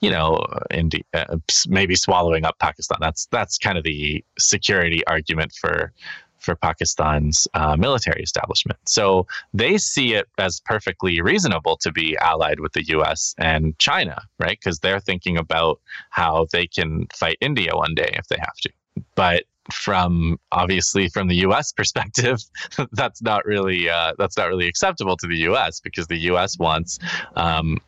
you 0.00 0.10
know, 0.10 0.44
India 0.70 1.02
uh, 1.14 1.36
maybe 1.68 1.94
swallowing 1.94 2.44
up 2.44 2.58
Pakistan. 2.58 2.98
That's 3.00 3.26
that's 3.30 3.58
kind 3.58 3.78
of 3.78 3.84
the 3.84 4.24
security 4.38 5.06
argument 5.06 5.52
for 5.52 5.92
for 6.44 6.54
Pakistan's 6.54 7.48
uh, 7.54 7.76
military 7.76 8.22
establishment. 8.22 8.78
So 8.86 9.26
they 9.52 9.78
see 9.78 10.14
it 10.14 10.26
as 10.38 10.60
perfectly 10.60 11.20
reasonable 11.20 11.76
to 11.78 11.90
be 11.90 12.16
allied 12.18 12.60
with 12.60 12.72
the 12.72 12.84
US 12.88 13.34
and 13.38 13.78
China, 13.78 14.20
right? 14.38 14.58
Because 14.60 14.78
they're 14.78 15.00
thinking 15.00 15.36
about 15.38 15.80
how 16.10 16.46
they 16.52 16.66
can 16.66 17.06
fight 17.14 17.38
India 17.40 17.74
one 17.74 17.94
day 17.94 18.10
if 18.14 18.28
they 18.28 18.38
have 18.38 18.56
to. 18.62 18.70
But 19.14 19.44
from 19.72 20.38
obviously 20.52 21.08
from 21.08 21.28
the 21.28 21.36
U.S. 21.36 21.72
perspective, 21.76 22.38
that's 22.92 23.22
not 23.22 23.44
really 23.44 23.88
uh, 23.88 24.12
that's 24.18 24.36
not 24.36 24.48
really 24.48 24.66
acceptable 24.66 25.16
to 25.16 25.26
the 25.26 25.38
U.S. 25.38 25.80
because 25.80 26.06
the 26.06 26.18
U.S. 26.30 26.58
wants 26.58 26.98
um, 27.36 27.78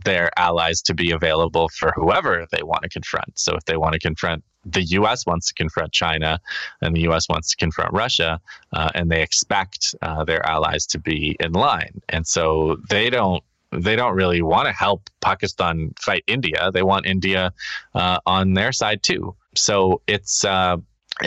their 0.00 0.30
allies 0.36 0.82
to 0.82 0.94
be 0.94 1.10
available 1.10 1.68
for 1.68 1.92
whoever 1.94 2.46
they 2.52 2.62
want 2.62 2.82
to 2.82 2.88
confront. 2.88 3.38
So 3.38 3.54
if 3.54 3.64
they 3.64 3.76
want 3.76 3.94
to 3.94 3.98
confront 3.98 4.44
the 4.64 4.82
U.S. 4.82 5.26
wants 5.26 5.48
to 5.48 5.54
confront 5.54 5.92
China, 5.92 6.40
and 6.80 6.94
the 6.94 7.00
U.S. 7.02 7.28
wants 7.28 7.50
to 7.50 7.56
confront 7.56 7.92
Russia, 7.92 8.40
uh, 8.72 8.90
and 8.94 9.10
they 9.10 9.22
expect 9.22 9.94
uh, 10.02 10.24
their 10.24 10.44
allies 10.46 10.86
to 10.86 10.98
be 10.98 11.36
in 11.40 11.52
line, 11.52 12.00
and 12.08 12.26
so 12.26 12.76
they 12.88 13.10
don't 13.10 13.42
they 13.72 13.96
don't 13.96 14.14
really 14.14 14.42
want 14.42 14.66
to 14.66 14.72
help 14.72 15.08
Pakistan 15.20 15.94
fight 15.98 16.24
India. 16.26 16.70
They 16.72 16.82
want 16.82 17.06
India 17.06 17.52
uh, 17.94 18.18
on 18.26 18.52
their 18.54 18.70
side 18.70 19.02
too. 19.02 19.34
so 19.54 20.02
it's 20.06 20.44
uh, 20.44 20.76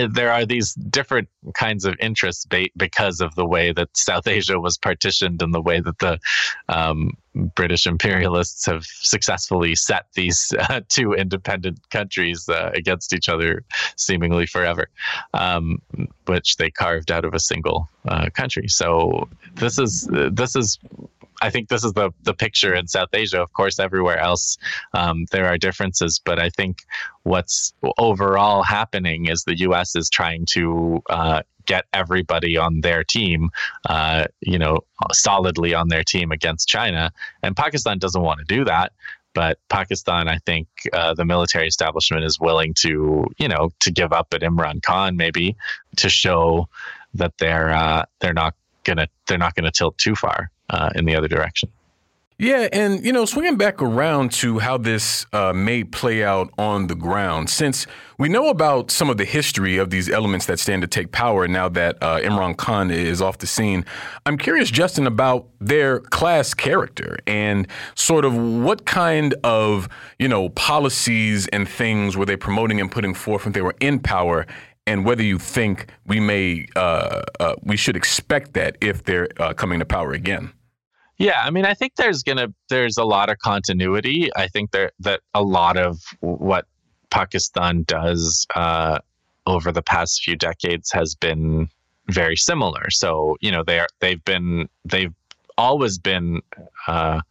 there 0.10 0.32
are 0.32 0.46
these 0.46 0.74
different 0.74 1.30
kinds 1.54 1.86
of 1.86 1.96
interests 2.00 2.46
ba- 2.46 2.70
because 2.76 3.22
of 3.22 3.36
the 3.36 3.46
way 3.46 3.72
that 3.72 3.90
South 3.96 4.28
Asia 4.28 4.60
was 4.60 4.78
partitioned 4.78 5.42
and 5.42 5.54
the 5.54 5.62
way 5.62 5.80
that 5.80 6.00
the 6.00 6.20
um, 6.70 7.12
British 7.56 7.86
imperialists 7.86 8.66
have 8.66 8.86
successfully 8.86 9.76
set 9.76 10.06
these 10.14 10.54
uh, 10.60 10.82
two 10.90 11.14
independent 11.14 11.90
countries 11.90 12.48
uh, 12.50 12.72
against 12.74 13.14
each 13.14 13.30
other 13.30 13.64
seemingly 13.96 14.46
forever, 14.46 14.88
um, 15.34 15.80
which 16.26 16.58
they 16.58 16.72
carved 16.72 17.12
out 17.12 17.26
of 17.26 17.34
a 17.34 17.40
single 17.40 17.90
uh, 18.08 18.30
country. 18.34 18.68
So 18.68 19.28
this 19.56 19.80
is 19.80 20.08
this 20.12 20.56
is 20.56 20.80
I 21.42 21.50
think 21.50 21.70
this 21.70 21.84
is 21.84 21.94
the 21.94 22.12
the 22.24 22.34
picture 22.34 22.74
in 22.74 22.88
South 22.88 23.10
Asia. 23.14 23.42
Of 23.42 23.54
course, 23.54 23.80
everywhere 23.80 24.20
else 24.20 24.58
um, 24.94 25.26
there 25.32 25.48
are 25.48 25.58
differences, 25.58 26.20
but 26.24 26.40
I 26.40 26.50
think 26.50 26.80
what's 27.24 27.74
overall 27.98 28.64
happening 28.64 29.28
is 29.28 29.44
the 29.44 29.60
U.S. 29.60 29.96
is 29.96 30.10
trying 30.10 30.46
to 30.52 31.02
uh, 31.10 31.42
get 31.66 31.86
everybody 31.94 32.58
on 32.58 32.82
their 32.82 33.04
team, 33.04 33.50
uh, 33.90 34.26
you 34.42 34.60
know, 34.60 34.80
solidly 35.12 35.74
on 35.74 35.88
their 35.90 36.04
team 36.04 36.32
against 36.32 36.68
China, 36.68 37.12
and 37.44 37.56
Pakistan 37.56 37.98
doesn't 38.00 38.22
want 38.22 38.40
to 38.40 38.46
do 38.46 38.66
that. 38.66 38.94
But 39.34 39.60
Pakistan, 39.68 40.30
I 40.30 40.38
think 40.46 40.68
uh, 40.94 41.14
the 41.14 41.26
military 41.26 41.68
establishment 41.68 42.24
is 42.24 42.40
willing 42.40 42.74
to, 42.76 43.26
you 43.38 43.50
know, 43.50 43.70
to 43.82 43.92
give 43.92 44.14
up 44.14 44.34
at 44.34 44.42
Imran 44.42 44.82
Khan 44.82 45.18
maybe 45.18 45.58
to 45.98 46.08
show 46.08 46.70
that 47.16 47.34
they're 47.38 47.72
uh, 47.72 48.06
they're 48.22 48.34
not 48.34 48.56
gonna 48.86 49.10
they're 49.28 49.38
not 49.38 49.56
gonna 49.56 49.72
tilt 49.72 49.98
too 49.98 50.16
far 50.16 50.52
uh, 50.70 50.90
in 50.96 51.06
the 51.06 51.16
other 51.16 51.28
direction. 51.28 51.70
Yeah, 52.38 52.68
and 52.74 53.06
you 53.06 53.14
know, 53.14 53.24
swinging 53.24 53.56
back 53.56 53.82
around 53.82 54.34
to 54.34 54.60
how 54.60 54.78
this 54.78 55.26
uh, 55.32 55.54
may 55.54 55.86
play 55.86 56.22
out 56.22 56.50
on 56.58 56.88
the 56.88 56.96
ground, 56.96 57.50
since 57.50 57.88
we 58.18 58.28
know 58.28 58.50
about 58.50 58.92
some 58.92 59.10
of 59.10 59.16
the 59.16 59.24
history 59.24 59.78
of 59.78 59.90
these 59.90 60.10
elements 60.10 60.46
that 60.48 60.60
stand 60.60 60.82
to 60.82 60.88
take 60.90 61.14
power 61.14 61.48
now 61.48 61.70
that 61.70 61.96
uh, 62.02 62.20
Imran 62.20 62.58
Khan 62.58 62.92
is 62.92 63.22
off 63.22 63.38
the 63.38 63.48
scene, 63.48 63.86
I'm 64.26 64.38
curious, 64.38 64.70
Justin, 64.70 65.08
about 65.08 65.48
their 65.62 66.02
class 66.02 66.54
character 66.54 67.18
and 67.26 67.70
sort 67.96 68.26
of 68.26 68.36
what 68.36 68.86
kind 68.86 69.34
of 69.46 69.88
you 70.20 70.28
know 70.28 70.50
policies 70.50 71.48
and 71.48 71.70
things 71.70 72.18
were 72.18 72.26
they 72.26 72.36
promoting 72.36 72.82
and 72.82 72.92
putting 72.92 73.14
forth 73.14 73.46
when 73.46 73.54
they 73.54 73.62
were 73.62 73.76
in 73.80 73.98
power, 73.98 74.46
and 74.88 75.06
whether 75.06 75.24
you 75.24 75.40
think 75.40 75.88
we 76.06 76.20
may 76.20 76.68
uh, 76.76 77.22
uh, 77.40 77.56
we 77.64 77.78
should 77.78 77.96
expect 77.96 78.54
that 78.54 78.78
if 78.82 79.04
they're 79.04 79.28
uh, 79.40 79.54
coming 79.54 79.80
to 79.80 79.86
power 79.86 80.12
again. 80.14 80.52
Yeah, 81.18 81.42
I 81.44 81.50
mean, 81.50 81.66
I 81.66 81.74
think 81.74 81.96
there's 81.96 82.24
gonna 82.24 82.54
there's 82.70 82.98
a 82.98 83.06
lot 83.06 83.30
of 83.30 83.40
continuity. 83.40 84.30
I 84.36 84.48
think 84.48 84.72
there 84.72 84.92
that 85.00 85.22
a 85.34 85.42
lot 85.42 85.78
of 85.78 85.98
what 86.20 86.66
Pakistan 87.10 87.84
does 87.84 88.46
uh, 88.56 89.00
over 89.48 89.72
the 89.72 89.82
past 89.82 90.24
few 90.24 90.36
decades 90.36 90.92
has 90.92 91.16
been 91.16 91.70
very 92.10 92.36
similar. 92.36 92.90
So 92.90 93.38
you 93.40 93.52
know 93.52 93.64
they 93.64 93.80
are 93.80 93.88
they've 94.00 94.24
been 94.26 94.68
they've 94.84 95.14
always 95.58 95.98
been 95.98 96.42
uh, 96.88 97.22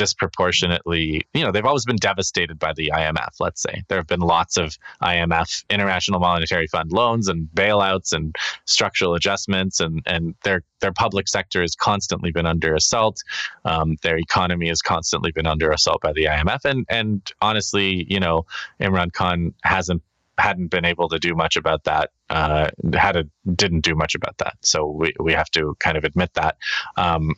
disproportionately, 0.00 1.20
you 1.34 1.44
know, 1.44 1.52
they've 1.52 1.66
always 1.66 1.84
been 1.84 1.96
devastated 1.96 2.58
by 2.58 2.72
the 2.72 2.90
IMF, 2.94 3.34
let's 3.38 3.60
say. 3.60 3.82
There 3.88 3.98
have 3.98 4.06
been 4.06 4.20
lots 4.20 4.56
of 4.56 4.78
IMF, 5.02 5.62
International 5.68 6.18
Monetary 6.20 6.66
Fund 6.68 6.90
loans 6.90 7.28
and 7.28 7.50
bailouts 7.52 8.14
and 8.14 8.34
structural 8.64 9.14
adjustments, 9.14 9.78
and, 9.78 10.00
and 10.06 10.34
their, 10.42 10.62
their 10.80 10.94
public 10.94 11.28
sector 11.28 11.60
has 11.60 11.74
constantly 11.74 12.30
been 12.30 12.46
under 12.46 12.74
assault. 12.74 13.22
Um, 13.66 13.98
their 14.00 14.16
economy 14.16 14.68
has 14.68 14.80
constantly 14.80 15.32
been 15.32 15.46
under 15.46 15.70
assault 15.70 16.00
by 16.00 16.14
the 16.14 16.24
IMF. 16.24 16.64
And, 16.64 16.86
and 16.88 17.30
honestly, 17.42 18.06
you 18.08 18.20
know, 18.20 18.46
Imran 18.80 19.12
Khan 19.12 19.52
hasn't 19.64 20.02
hadn't 20.38 20.68
been 20.68 20.86
able 20.86 21.06
to 21.10 21.18
do 21.18 21.34
much 21.34 21.56
about 21.56 21.84
that. 21.84 22.12
Uh, 22.30 22.70
had 22.94 23.16
a, 23.16 23.24
didn't 23.54 23.80
do 23.80 23.94
much 23.94 24.14
about 24.14 24.38
that. 24.38 24.56
So 24.62 24.86
we, 24.86 25.12
we 25.20 25.34
have 25.34 25.50
to 25.50 25.76
kind 25.80 25.98
of 25.98 26.04
admit 26.04 26.32
that. 26.32 26.56
Um, 26.96 27.34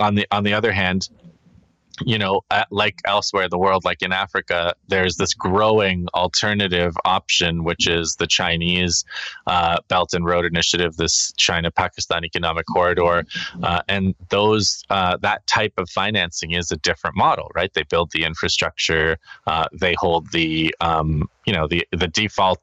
on 0.00 0.14
the 0.14 0.26
on 0.30 0.44
the 0.44 0.54
other 0.54 0.72
hand, 0.72 1.08
you 2.04 2.18
know, 2.18 2.42
like 2.70 2.98
elsewhere 3.04 3.44
in 3.44 3.50
the 3.50 3.58
world, 3.58 3.84
like 3.84 4.02
in 4.02 4.12
Africa, 4.12 4.74
there's 4.88 5.16
this 5.16 5.34
growing 5.34 6.06
alternative 6.14 6.94
option, 7.04 7.64
which 7.64 7.88
is 7.88 8.16
the 8.16 8.26
Chinese 8.26 9.04
uh, 9.46 9.78
Belt 9.88 10.12
and 10.12 10.24
Road 10.24 10.44
Initiative, 10.44 10.96
this 10.96 11.32
China-Pakistan 11.36 12.24
Economic 12.24 12.66
Corridor, 12.66 13.24
uh, 13.62 13.82
and 13.88 14.14
those 14.28 14.84
uh, 14.90 15.16
that 15.18 15.46
type 15.46 15.72
of 15.78 15.88
financing 15.88 16.52
is 16.52 16.70
a 16.70 16.76
different 16.76 17.16
model, 17.16 17.50
right? 17.54 17.72
They 17.72 17.84
build 17.84 18.10
the 18.12 18.24
infrastructure, 18.24 19.18
uh, 19.46 19.66
they 19.72 19.94
hold 19.94 20.30
the 20.32 20.74
um, 20.80 21.28
you 21.46 21.52
know 21.52 21.66
the 21.66 21.86
the 21.92 22.08
default 22.08 22.60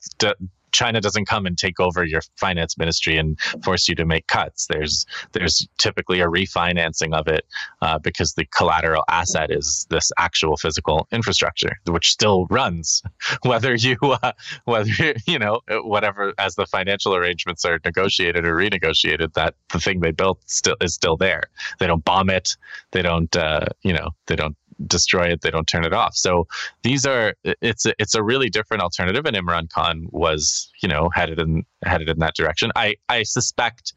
China 0.73 0.99
doesn't 0.99 1.25
come 1.25 1.45
and 1.45 1.57
take 1.57 1.79
over 1.79 2.03
your 2.03 2.21
finance 2.37 2.77
ministry 2.77 3.17
and 3.17 3.39
force 3.63 3.87
you 3.87 3.95
to 3.95 4.05
make 4.05 4.27
cuts. 4.27 4.67
There's 4.67 5.05
there's 5.31 5.67
typically 5.77 6.19
a 6.19 6.27
refinancing 6.27 7.13
of 7.13 7.27
it 7.27 7.45
uh, 7.81 7.99
because 7.99 8.33
the 8.33 8.45
collateral 8.45 9.03
asset 9.07 9.51
is 9.51 9.87
this 9.89 10.11
actual 10.17 10.57
physical 10.57 11.07
infrastructure, 11.11 11.77
which 11.87 12.09
still 12.09 12.47
runs, 12.47 13.01
whether 13.43 13.75
you 13.75 13.97
uh, 14.01 14.33
whether 14.65 14.91
you 15.27 15.39
know 15.39 15.61
whatever 15.69 16.33
as 16.37 16.55
the 16.55 16.65
financial 16.65 17.15
arrangements 17.15 17.63
are 17.63 17.79
negotiated 17.85 18.45
or 18.45 18.55
renegotiated. 18.55 19.33
That 19.33 19.55
the 19.71 19.79
thing 19.79 20.01
they 20.01 20.11
built 20.11 20.39
still 20.45 20.75
is 20.81 20.93
still 20.93 21.17
there. 21.17 21.43
They 21.79 21.87
don't 21.87 22.03
bomb 22.03 22.29
it. 22.29 22.57
They 22.91 23.01
don't 23.01 23.33
uh, 23.35 23.67
you 23.83 23.93
know 23.93 24.09
they 24.27 24.35
don't 24.35 24.57
destroy 24.87 25.27
it, 25.27 25.41
they 25.41 25.51
don't 25.51 25.67
turn 25.67 25.85
it 25.85 25.93
off. 25.93 26.15
So 26.15 26.47
these 26.83 27.05
are 27.05 27.35
it's 27.43 27.85
a, 27.85 27.93
it's 27.99 28.15
a 28.15 28.23
really 28.23 28.49
different 28.49 28.83
alternative, 28.83 29.25
and 29.25 29.35
Imran 29.35 29.69
Khan 29.69 30.07
was 30.11 30.71
you 30.81 30.89
know 30.89 31.09
headed 31.13 31.39
in 31.39 31.65
headed 31.83 32.09
in 32.09 32.19
that 32.19 32.35
direction. 32.35 32.71
I 32.75 32.95
I 33.09 33.23
suspect 33.23 33.93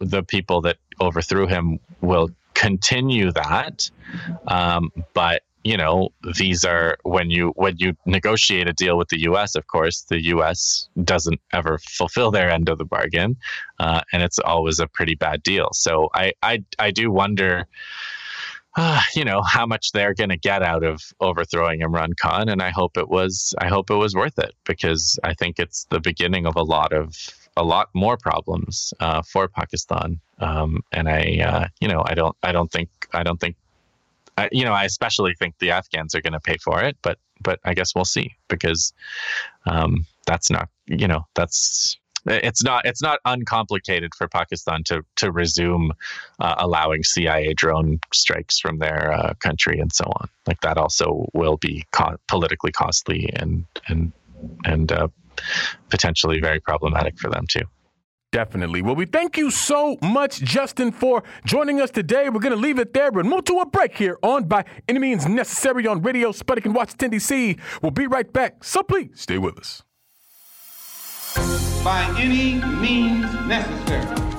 the 0.00 0.22
people 0.22 0.60
that 0.62 0.76
overthrew 1.00 1.46
him 1.46 1.80
will 2.00 2.30
continue 2.54 3.32
that, 3.32 3.90
um, 4.46 4.92
but 5.14 5.42
you 5.64 5.76
know 5.76 6.10
these 6.36 6.64
are 6.64 6.96
when 7.02 7.30
you 7.30 7.48
when 7.56 7.74
you 7.78 7.96
negotiate 8.06 8.68
a 8.68 8.72
deal 8.72 8.96
with 8.96 9.08
the 9.08 9.20
U.S. 9.22 9.54
Of 9.54 9.66
course, 9.66 10.02
the 10.02 10.22
U.S. 10.26 10.88
doesn't 11.04 11.40
ever 11.52 11.78
fulfill 11.78 12.30
their 12.30 12.50
end 12.50 12.68
of 12.68 12.78
the 12.78 12.84
bargain, 12.84 13.36
uh, 13.78 14.02
and 14.12 14.22
it's 14.22 14.38
always 14.38 14.78
a 14.78 14.86
pretty 14.86 15.14
bad 15.14 15.42
deal. 15.42 15.68
So 15.72 16.08
I 16.14 16.32
I 16.42 16.64
I 16.78 16.90
do 16.90 17.10
wonder 17.10 17.66
uh, 18.78 19.00
you 19.14 19.24
know 19.24 19.42
how 19.42 19.66
much 19.66 19.90
they're 19.92 20.14
going 20.14 20.30
to 20.30 20.36
get 20.36 20.62
out 20.62 20.84
of 20.84 21.02
overthrowing 21.20 21.80
Imran 21.80 22.16
Khan, 22.16 22.48
and 22.48 22.62
I 22.62 22.70
hope 22.70 22.96
it 22.96 23.08
was 23.08 23.54
I 23.58 23.66
hope 23.66 23.90
it 23.90 23.96
was 23.96 24.14
worth 24.14 24.38
it 24.38 24.54
because 24.64 25.18
I 25.24 25.34
think 25.34 25.58
it's 25.58 25.84
the 25.90 25.98
beginning 25.98 26.46
of 26.46 26.54
a 26.54 26.62
lot 26.62 26.92
of 26.92 27.16
a 27.56 27.64
lot 27.64 27.88
more 27.92 28.16
problems 28.16 28.94
uh, 29.00 29.22
for 29.22 29.48
Pakistan. 29.48 30.20
Um, 30.38 30.84
and 30.92 31.08
I 31.08 31.40
uh, 31.44 31.68
you 31.80 31.88
know 31.88 32.04
I 32.06 32.14
don't 32.14 32.36
I 32.44 32.52
don't 32.52 32.70
think 32.70 32.88
I 33.12 33.24
don't 33.24 33.40
think 33.40 33.56
I, 34.36 34.48
you 34.52 34.64
know 34.64 34.74
I 34.74 34.84
especially 34.84 35.34
think 35.34 35.58
the 35.58 35.72
Afghans 35.72 36.14
are 36.14 36.22
going 36.22 36.34
to 36.34 36.40
pay 36.40 36.56
for 36.58 36.80
it, 36.80 36.96
but 37.02 37.18
but 37.42 37.58
I 37.64 37.74
guess 37.74 37.96
we'll 37.96 38.04
see 38.04 38.36
because 38.46 38.92
um, 39.66 40.06
that's 40.24 40.50
not 40.50 40.68
you 40.86 41.08
know 41.08 41.26
that's 41.34 41.98
it's 42.28 42.62
not 42.62 42.86
it's 42.86 43.02
not 43.02 43.18
uncomplicated 43.24 44.14
for 44.14 44.28
Pakistan 44.28 44.84
to 44.84 45.02
to 45.16 45.32
resume 45.32 45.92
uh, 46.40 46.54
allowing 46.58 47.02
CIA 47.02 47.54
drone 47.54 48.00
strikes 48.12 48.58
from 48.58 48.78
their 48.78 49.12
uh, 49.12 49.34
country 49.40 49.78
and 49.80 49.92
so 49.92 50.04
on. 50.04 50.28
Like 50.46 50.60
that 50.60 50.76
also 50.76 51.26
will 51.34 51.56
be 51.56 51.84
co- 51.92 52.16
politically 52.28 52.72
costly 52.72 53.30
and 53.34 53.64
and 53.88 54.12
and 54.64 54.92
uh, 54.92 55.08
potentially 55.90 56.40
very 56.40 56.60
problematic 56.60 57.18
for 57.18 57.30
them 57.30 57.46
too. 57.46 57.62
Definitely. 58.30 58.82
Well, 58.82 58.94
we 58.94 59.06
thank 59.06 59.38
you 59.38 59.50
so 59.50 59.96
much, 60.02 60.42
Justin, 60.42 60.92
for 60.92 61.22
joining 61.46 61.80
us 61.80 61.90
today. 61.90 62.28
We're 62.28 62.40
going 62.40 62.54
to 62.54 62.60
leave 62.60 62.78
it 62.78 62.92
there, 62.92 63.10
but 63.10 63.24
move 63.24 63.44
to 63.44 63.60
a 63.60 63.66
break 63.66 63.96
here 63.96 64.18
on 64.22 64.44
By 64.44 64.66
Any 64.86 64.98
Means 64.98 65.26
Necessary 65.26 65.86
on 65.86 66.02
Radio 66.02 66.32
Sputnik 66.32 66.66
in 66.66 66.74
Washington, 66.74 67.10
D.C. 67.10 67.56
We'll 67.80 67.90
be 67.90 68.06
right 68.06 68.30
back, 68.30 68.64
so 68.64 68.82
please 68.82 69.12
stay 69.14 69.38
with 69.38 69.58
us 69.58 69.82
by 71.88 72.04
any 72.18 72.60
means 72.82 73.24
necessary. 73.46 74.37